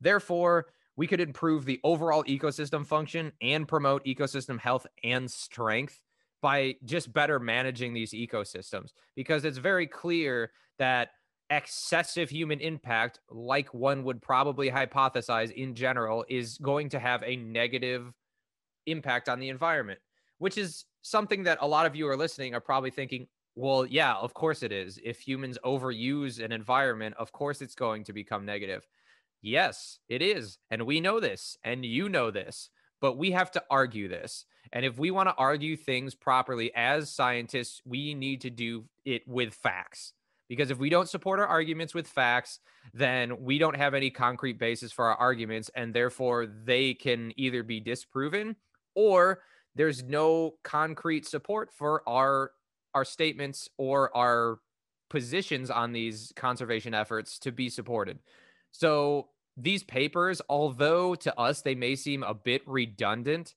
Therefore, 0.00 0.66
we 0.96 1.08
could 1.08 1.20
improve 1.20 1.64
the 1.64 1.80
overall 1.82 2.22
ecosystem 2.24 2.86
function 2.86 3.32
and 3.42 3.66
promote 3.66 4.04
ecosystem 4.04 4.58
health 4.60 4.86
and 5.02 5.28
strength 5.28 6.00
by 6.40 6.74
just 6.84 7.12
better 7.12 7.38
managing 7.38 7.92
these 7.92 8.12
ecosystems 8.12 8.90
because 9.16 9.44
it's 9.44 9.58
very 9.58 9.86
clear 9.86 10.50
that 10.78 11.10
excessive 11.50 12.30
human 12.30 12.60
impact 12.60 13.18
like 13.28 13.72
one 13.74 14.04
would 14.04 14.22
probably 14.22 14.70
hypothesize 14.70 15.50
in 15.52 15.74
general 15.74 16.24
is 16.28 16.58
going 16.58 16.88
to 16.88 16.98
have 16.98 17.22
a 17.24 17.36
negative 17.36 18.12
impact 18.86 19.28
on 19.28 19.40
the 19.40 19.48
environment 19.48 19.98
which 20.40 20.56
is 20.58 20.86
something 21.02 21.44
that 21.44 21.58
a 21.60 21.66
lot 21.66 21.86
of 21.86 21.94
you 21.94 22.08
are 22.08 22.16
listening 22.16 22.54
are 22.54 22.60
probably 22.60 22.90
thinking 22.90 23.26
well 23.54 23.86
yeah 23.86 24.14
of 24.14 24.34
course 24.34 24.62
it 24.62 24.72
is. 24.72 24.98
If 25.04 25.20
humans 25.20 25.58
overuse 25.64 26.42
an 26.42 26.50
environment 26.50 27.14
of 27.18 27.30
course 27.30 27.62
it's 27.62 27.74
going 27.74 28.04
to 28.04 28.12
become 28.12 28.44
negative. 28.44 28.86
Yes 29.42 29.98
it 30.08 30.22
is 30.22 30.58
and 30.70 30.82
we 30.82 31.00
know 31.00 31.20
this 31.20 31.56
and 31.62 31.84
you 31.84 32.08
know 32.08 32.30
this 32.30 32.70
but 33.00 33.16
we 33.16 33.32
have 33.32 33.50
to 33.52 33.62
argue 33.70 34.08
this. 34.08 34.44
And 34.72 34.84
if 34.84 34.98
we 34.98 35.10
want 35.10 35.28
to 35.28 35.34
argue 35.36 35.76
things 35.76 36.14
properly 36.14 36.72
as 36.74 37.10
scientists, 37.10 37.82
we 37.84 38.14
need 38.14 38.42
to 38.42 38.50
do 38.50 38.84
it 39.04 39.26
with 39.26 39.54
facts. 39.54 40.12
Because 40.48 40.70
if 40.70 40.78
we 40.78 40.90
don't 40.90 41.08
support 41.08 41.38
our 41.38 41.46
arguments 41.46 41.94
with 41.94 42.08
facts, 42.08 42.58
then 42.92 43.44
we 43.44 43.58
don't 43.58 43.76
have 43.76 43.94
any 43.94 44.10
concrete 44.10 44.58
basis 44.58 44.90
for 44.90 45.06
our 45.06 45.14
arguments. 45.14 45.70
And 45.74 45.94
therefore, 45.94 46.46
they 46.46 46.94
can 46.94 47.32
either 47.36 47.62
be 47.62 47.78
disproven 47.78 48.56
or 48.94 49.42
there's 49.76 50.02
no 50.02 50.54
concrete 50.64 51.26
support 51.26 51.72
for 51.72 52.02
our 52.08 52.52
our 52.92 53.04
statements 53.04 53.68
or 53.78 54.14
our 54.16 54.58
positions 55.08 55.70
on 55.70 55.92
these 55.92 56.32
conservation 56.34 56.92
efforts 56.94 57.38
to 57.38 57.52
be 57.52 57.68
supported. 57.68 58.18
So 58.72 59.28
these 59.56 59.82
papers, 59.82 60.40
although 60.48 61.14
to 61.16 61.38
us 61.38 61.62
they 61.62 61.74
may 61.74 61.94
seem 61.94 62.22
a 62.22 62.34
bit 62.34 62.62
redundant, 62.66 63.54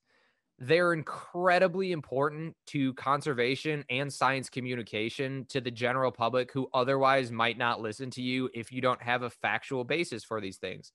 they're 0.58 0.92
incredibly 0.92 1.92
important 1.92 2.54
to 2.66 2.94
conservation 2.94 3.84
and 3.90 4.12
science 4.12 4.48
communication 4.48 5.46
to 5.48 5.60
the 5.60 5.70
general 5.70 6.12
public 6.12 6.52
who 6.52 6.68
otherwise 6.72 7.32
might 7.32 7.58
not 7.58 7.80
listen 7.80 8.10
to 8.10 8.22
you 8.22 8.48
if 8.54 8.70
you 8.70 8.80
don't 8.80 9.02
have 9.02 9.22
a 9.22 9.30
factual 9.30 9.84
basis 9.84 10.22
for 10.22 10.40
these 10.40 10.58
things. 10.58 10.92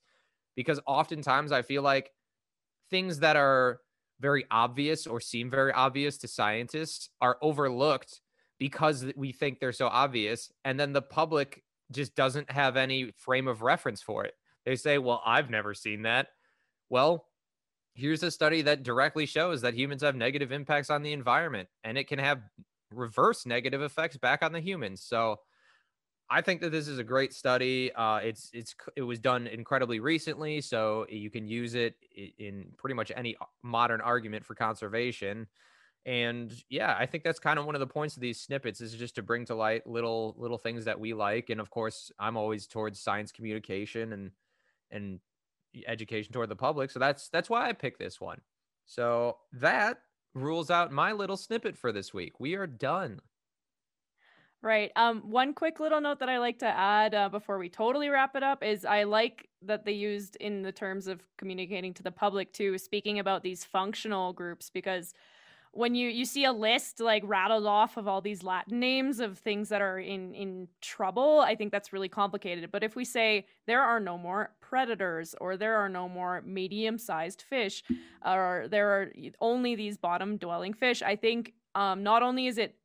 Because 0.55 0.79
oftentimes 0.85 1.51
I 1.51 1.61
feel 1.61 1.81
like 1.81 2.11
things 2.89 3.19
that 3.19 3.35
are 3.35 3.79
very 4.19 4.45
obvious 4.49 5.07
or 5.07 5.19
seem 5.19 5.49
very 5.49 5.71
obvious 5.71 6.17
to 6.19 6.27
scientists 6.27 7.09
are 7.21 7.37
overlooked 7.41 8.21
because 8.59 9.05
we 9.15 9.31
think 9.31 9.59
they're 9.59 9.71
so 9.71 9.87
obvious. 9.87 10.51
And 10.65 10.79
then 10.79 10.93
the 10.93 11.01
public 11.01 11.63
just 11.91 12.15
doesn't 12.15 12.51
have 12.51 12.77
any 12.77 13.11
frame 13.17 13.47
of 13.47 13.61
reference 13.61 14.01
for 14.01 14.25
it. 14.25 14.35
They 14.65 14.75
say, 14.75 14.97
well, 14.97 15.21
I've 15.25 15.49
never 15.49 15.73
seen 15.73 16.03
that. 16.03 16.29
Well, 16.89 17.25
here's 17.93 18.23
a 18.23 18.31
study 18.31 18.61
that 18.63 18.83
directly 18.83 19.25
shows 19.25 19.61
that 19.61 19.73
humans 19.73 20.01
have 20.03 20.15
negative 20.15 20.51
impacts 20.51 20.89
on 20.89 21.01
the 21.01 21.13
environment 21.13 21.69
and 21.83 21.97
it 21.97 22.07
can 22.07 22.19
have 22.19 22.41
reverse 22.91 23.45
negative 23.45 23.81
effects 23.81 24.17
back 24.17 24.41
on 24.43 24.51
the 24.51 24.59
humans. 24.59 25.01
So 25.01 25.39
I 26.29 26.41
think 26.41 26.61
that 26.61 26.71
this 26.71 26.87
is 26.87 26.99
a 26.99 27.03
great 27.03 27.33
study. 27.33 27.91
Uh, 27.93 28.17
it's 28.17 28.51
it's 28.53 28.75
it 28.95 29.01
was 29.01 29.19
done 29.19 29.47
incredibly 29.47 29.99
recently, 29.99 30.61
so 30.61 31.07
you 31.09 31.31
can 31.31 31.47
use 31.47 31.73
it 31.73 31.95
in 32.37 32.71
pretty 32.77 32.93
much 32.93 33.11
any 33.15 33.35
modern 33.63 33.99
argument 33.99 34.45
for 34.45 34.53
conservation. 34.53 35.47
And 36.05 36.53
yeah, 36.69 36.95
I 36.97 37.07
think 37.07 37.23
that's 37.23 37.39
kind 37.39 37.57
of 37.57 37.65
one 37.65 37.75
of 37.75 37.79
the 37.79 37.87
points 37.87 38.15
of 38.15 38.21
these 38.21 38.39
snippets 38.39 38.79
is 38.79 38.93
just 38.93 39.15
to 39.15 39.23
bring 39.23 39.45
to 39.45 39.55
light 39.55 39.87
little 39.87 40.35
little 40.37 40.59
things 40.59 40.85
that 40.85 40.99
we 40.99 41.13
like. 41.13 41.49
And 41.49 41.59
of 41.59 41.71
course, 41.71 42.11
I'm 42.19 42.37
always 42.37 42.67
towards 42.67 42.99
science 42.99 43.31
communication 43.31 44.13
and 44.13 44.31
and 44.91 45.19
education 45.87 46.33
toward 46.33 46.49
the 46.49 46.55
public. 46.55 46.91
So 46.91 46.99
that's 46.99 47.29
that's 47.29 47.49
why 47.49 47.69
I 47.69 47.73
picked 47.73 47.99
this 47.99 48.19
one. 48.19 48.41
So 48.85 49.37
that 49.53 49.99
rules 50.33 50.71
out 50.71 50.91
my 50.91 51.11
little 51.11 51.37
snippet 51.37 51.77
for 51.77 51.91
this 51.91 52.13
week. 52.13 52.39
We 52.39 52.55
are 52.55 52.67
done. 52.67 53.21
Right. 54.61 54.91
Um, 54.97 55.21
one 55.21 55.53
quick 55.53 55.79
little 55.79 56.01
note 56.01 56.19
that 56.19 56.27
I 56.27 56.39
like 56.39 56.59
to 56.59 56.67
add 56.67 57.15
uh, 57.15 57.29
before 57.29 57.57
we 57.57 57.69
totally 57.69 58.09
wrap 58.09 58.35
it 58.35 58.43
up 58.43 58.61
is 58.61 58.83
I 58.83 59.03
like 59.03 59.47
that 59.61 59.85
they 59.85 59.93
used 59.93 60.35
in 60.37 60.63
the 60.63 60.71
terms 60.73 61.07
of 61.07 61.21
communicating 61.37 61.93
to 61.93 62.03
the 62.03 62.11
public 62.11 62.51
too, 62.51 62.77
speaking 62.77 63.19
about 63.19 63.41
these 63.41 63.63
functional 63.63 64.33
groups 64.33 64.69
because 64.69 65.13
when 65.71 65.93
you 65.93 66.09
you 66.09 66.25
see 66.25 66.45
a 66.45 66.51
list 66.51 66.99
like 66.99 67.23
rattled 67.25 67.65
off 67.65 67.97
of 67.97 68.07
all 68.07 68.21
these 68.21 68.43
latin 68.43 68.79
names 68.79 69.19
of 69.19 69.37
things 69.37 69.69
that 69.69 69.81
are 69.81 69.99
in 69.99 70.33
in 70.33 70.67
trouble 70.81 71.39
i 71.41 71.55
think 71.55 71.71
that's 71.71 71.93
really 71.93 72.09
complicated. 72.09 72.71
But 72.71 72.83
if 72.83 72.95
we 72.95 73.05
say 73.05 73.45
there 73.67 73.81
are 73.81 73.99
no 73.99 74.17
more 74.17 74.51
predators 74.61 75.35
or 75.39 75.57
there 75.57 75.77
are 75.77 75.89
no 75.89 76.09
more 76.09 76.41
medium 76.45 76.97
sized 76.97 77.41
fish 77.41 77.83
or 78.25 78.67
there 78.69 78.89
are 78.89 79.11
only 79.39 79.75
these 79.75 79.97
bottom 79.97 80.37
dwelling 80.37 80.73
fish 80.73 81.01
i 81.01 81.15
think 81.15 81.53
um, 81.75 82.03
not 82.03 82.23
only 82.23 82.47
is 82.47 82.57
it 82.57 82.75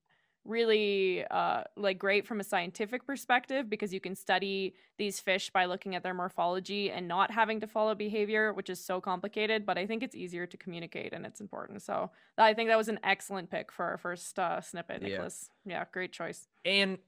really 0.44 1.24
uh, 1.30 1.62
like 1.76 1.98
great 1.98 2.26
from 2.26 2.40
a 2.40 2.44
scientific 2.44 3.07
perspective 3.07 3.68
because 3.70 3.92
you 3.92 4.00
can 4.00 4.14
study 4.14 4.74
these 4.98 5.20
fish 5.20 5.50
by 5.50 5.64
looking 5.64 5.94
at 5.94 6.02
their 6.02 6.14
morphology 6.14 6.90
and 6.90 7.09
not 7.09 7.30
having 7.30 7.61
to 7.61 7.66
follow 7.66 7.94
behavior 7.94 8.52
which 8.52 8.68
is 8.68 8.85
so 8.85 9.00
complicated 9.00 9.64
but 9.64 9.78
i 9.78 9.87
think 9.87 10.02
it's 10.02 10.14
easier 10.14 10.46
to 10.46 10.57
communicate 10.57 11.12
and 11.12 11.24
it's 11.24 11.40
important 11.40 11.83
so 11.83 12.11
i 12.38 12.52
think 12.52 12.68
that 12.68 12.76
was 12.76 12.88
an 12.88 12.98
excellent 13.02 13.50
pick 13.50 13.72
for 13.72 13.85
our 13.87 13.96
first 13.96 14.38
uh, 14.38 14.61
snippet 14.61 15.02
nicholas 15.02 15.50
yeah. 15.64 15.78
yeah 15.78 15.85
great 15.92 16.12
choice 16.12 16.48
and 16.64 16.98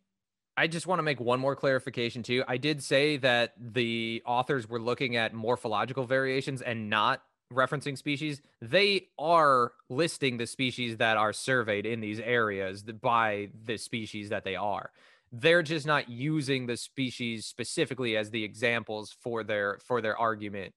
I 0.59 0.69
just 0.69 0.87
want 0.87 1.01
to 1.01 1.03
make 1.03 1.21
one 1.21 1.39
more 1.39 1.55
clarification 1.55 2.23
too. 2.23 2.43
I 2.49 2.57
did 2.57 2.83
say 2.83 3.19
that 3.19 3.53
the 3.61 4.23
authors 4.25 4.67
were 4.67 4.81
looking 4.81 5.15
at 5.15 5.35
morphological 5.35 6.05
variations 6.05 6.63
and 6.63 6.89
not 6.89 7.23
referencing 7.53 7.97
species, 7.97 8.43
they 8.61 9.09
are 9.19 9.73
listing 9.89 10.37
the 10.37 10.47
species 10.47 10.97
that 10.97 11.17
are 11.17 11.33
surveyed 11.33 11.87
in 11.87 12.01
these 12.01 12.21
areas 12.21 12.83
by 12.83 13.49
the 13.65 13.77
species 13.77 14.29
that 14.31 14.45
they 14.45 14.57
are. 14.57 14.91
They're 15.33 15.63
just 15.63 15.87
not 15.87 16.09
using 16.09 16.67
the 16.67 16.77
species 16.77 17.47
specifically 17.47 18.17
as 18.17 18.31
the 18.31 18.45
examples 18.45 19.15
for 19.21 19.45
their 19.45 19.79
for 19.85 20.01
their 20.01 20.17
argument, 20.17 20.73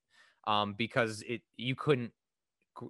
um, 0.47 0.73
because 0.73 1.21
it 1.27 1.41
you 1.58 1.75
couldn't 1.75 2.12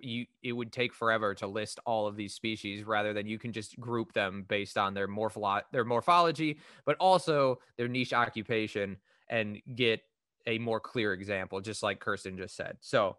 you 0.01 0.25
it 0.43 0.53
would 0.53 0.71
take 0.71 0.93
forever 0.93 1.33
to 1.35 1.47
list 1.47 1.79
all 1.85 2.07
of 2.07 2.15
these 2.15 2.33
species 2.33 2.83
rather 2.83 3.13
than 3.13 3.27
you 3.27 3.39
can 3.39 3.51
just 3.51 3.79
group 3.79 4.13
them 4.13 4.45
based 4.47 4.77
on 4.77 4.93
their 4.93 5.07
morpholo- 5.07 5.63
their 5.71 5.85
morphology, 5.85 6.59
but 6.85 6.95
also 6.99 7.59
their 7.77 7.87
niche 7.87 8.13
occupation 8.13 8.97
and 9.29 9.61
get 9.75 10.01
a 10.47 10.57
more 10.59 10.79
clear 10.79 11.13
example, 11.13 11.59
just 11.61 11.83
like 11.83 11.99
Kirsten 11.99 12.37
just 12.37 12.55
said. 12.55 12.77
So 12.79 13.17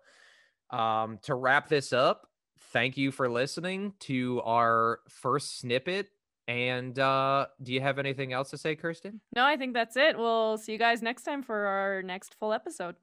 um, 0.71 1.19
to 1.23 1.35
wrap 1.35 1.69
this 1.69 1.93
up, 1.93 2.29
thank 2.73 2.97
you 2.97 3.11
for 3.11 3.29
listening 3.29 3.95
to 4.01 4.41
our 4.45 5.01
first 5.09 5.59
snippet. 5.59 6.09
And 6.49 6.99
uh, 6.99 7.47
do 7.63 7.73
you 7.73 7.81
have 7.81 7.99
anything 7.99 8.33
else 8.33 8.51
to 8.51 8.59
say, 8.59 8.75
Kirsten? 8.75 9.21
No, 9.35 9.45
I 9.45 9.57
think 9.57 9.75
that's 9.75 9.97
it. 9.97 10.19
We'll 10.19 10.59
see 10.59 10.73
you 10.73 10.79
guys 10.79 11.01
next 11.01 11.23
time 11.23 11.43
for 11.43 11.67
our 11.67 12.03
next 12.03 12.35
full 12.35 12.53
episode. 12.53 12.97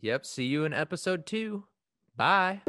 Yep. 0.00 0.26
See 0.26 0.44
you 0.44 0.64
in 0.64 0.74
episode 0.74 1.24
two. 1.26 1.64
Bye. 2.16 2.60